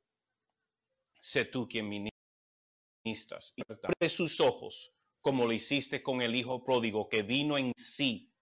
Sé 1.20 1.46
tú 1.46 1.68
quien 1.68 1.90
ministras. 1.90 3.54
Y 3.56 3.64
abre 3.70 4.10
sus 4.10 4.40
ojos 4.40 4.92
como 5.22 5.46
lo 5.46 5.52
hiciste 5.52 6.02
con 6.02 6.22
el 6.22 6.36
Hijo 6.36 6.64
pródigo 6.64 7.10
que 7.10 7.24
vino 7.24 7.58
en 7.58 7.74
sí. 7.76 8.34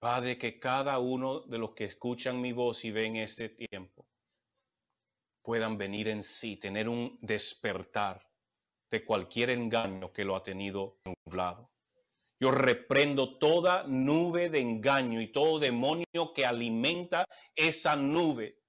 Padre, 0.00 0.38
que 0.38 0.58
cada 0.58 0.98
uno 0.98 1.40
de 1.40 1.58
los 1.58 1.74
que 1.74 1.84
escuchan 1.84 2.40
mi 2.40 2.52
voz 2.52 2.84
y 2.84 2.90
ven 2.90 3.16
este 3.16 3.48
tiempo 3.48 4.06
puedan 5.42 5.78
venir 5.78 6.08
en 6.08 6.22
sí, 6.22 6.56
tener 6.56 6.88
un 6.88 7.18
despertar 7.22 8.27
de 8.90 9.04
cualquier 9.04 9.50
engaño 9.50 10.12
que 10.12 10.24
lo 10.24 10.36
ha 10.36 10.42
tenido 10.42 10.98
nublado. 11.04 11.70
Yo 12.40 12.50
reprendo 12.50 13.38
toda 13.38 13.84
nube 13.84 14.48
de 14.48 14.60
engaño 14.60 15.20
y 15.20 15.32
todo 15.32 15.58
demonio 15.58 16.32
que 16.34 16.46
alimenta 16.46 17.24
esa 17.54 17.96
nube 17.96 18.62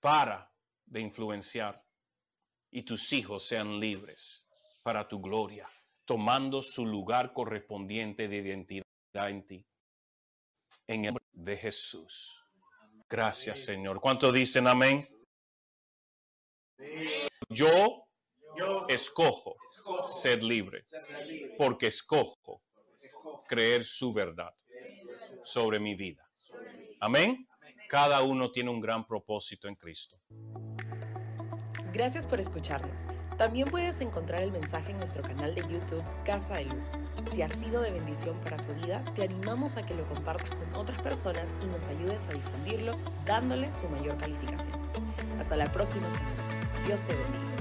para 0.00 0.52
de 0.84 1.00
influenciar 1.00 1.82
y 2.70 2.82
tus 2.82 3.12
hijos 3.12 3.46
sean 3.46 3.80
libres 3.80 4.46
para 4.82 5.08
tu 5.08 5.20
gloria, 5.20 5.68
tomando 6.04 6.62
su 6.62 6.84
lugar 6.84 7.32
correspondiente 7.32 8.28
de 8.28 8.36
identidad 8.36 9.30
en 9.30 9.46
ti. 9.46 9.66
En 10.86 11.04
el 11.04 11.14
nombre 11.14 11.24
de 11.32 11.56
Jesús. 11.56 12.38
Gracias, 13.08 13.64
Señor. 13.64 14.00
¿Cuántos 14.00 14.32
dicen 14.32 14.66
amén? 14.66 15.06
Yo, 17.48 18.06
escojo, 18.88 19.56
ser 20.20 20.42
libre, 20.42 20.84
porque 21.58 21.88
escojo 21.88 22.62
creer 23.46 23.84
su 23.84 24.12
verdad 24.12 24.50
sobre 25.44 25.78
mi 25.78 25.94
vida. 25.94 26.28
Amén. 27.00 27.46
Cada 27.88 28.22
uno 28.22 28.50
tiene 28.50 28.70
un 28.70 28.80
gran 28.80 29.06
propósito 29.06 29.68
en 29.68 29.74
Cristo. 29.74 30.18
Gracias 31.92 32.26
por 32.26 32.40
escucharnos. 32.40 33.06
También 33.36 33.68
puedes 33.68 34.00
encontrar 34.00 34.42
el 34.42 34.50
mensaje 34.50 34.92
en 34.92 34.98
nuestro 34.98 35.22
canal 35.22 35.54
de 35.54 35.60
YouTube 35.62 36.02
Casa 36.24 36.54
de 36.54 36.64
Luz. 36.64 36.90
Si 37.32 37.42
ha 37.42 37.48
sido 37.48 37.82
de 37.82 37.90
bendición 37.90 38.38
para 38.40 38.58
su 38.58 38.72
vida, 38.74 39.04
te 39.14 39.24
animamos 39.24 39.76
a 39.76 39.84
que 39.84 39.94
lo 39.94 40.06
compartas 40.08 40.50
con 40.54 40.74
otras 40.80 41.02
personas 41.02 41.54
y 41.62 41.66
nos 41.66 41.88
ayudes 41.88 42.28
a 42.28 42.32
difundirlo 42.32 42.96
dándole 43.26 43.70
su 43.72 43.88
mayor 43.90 44.16
calificación. 44.16 44.72
Hasta 45.38 45.56
la 45.56 45.70
próxima 45.70 46.10
semana. 46.10 46.51
Dios 46.86 47.02
te 47.02 47.14
bendiga. 47.14 47.51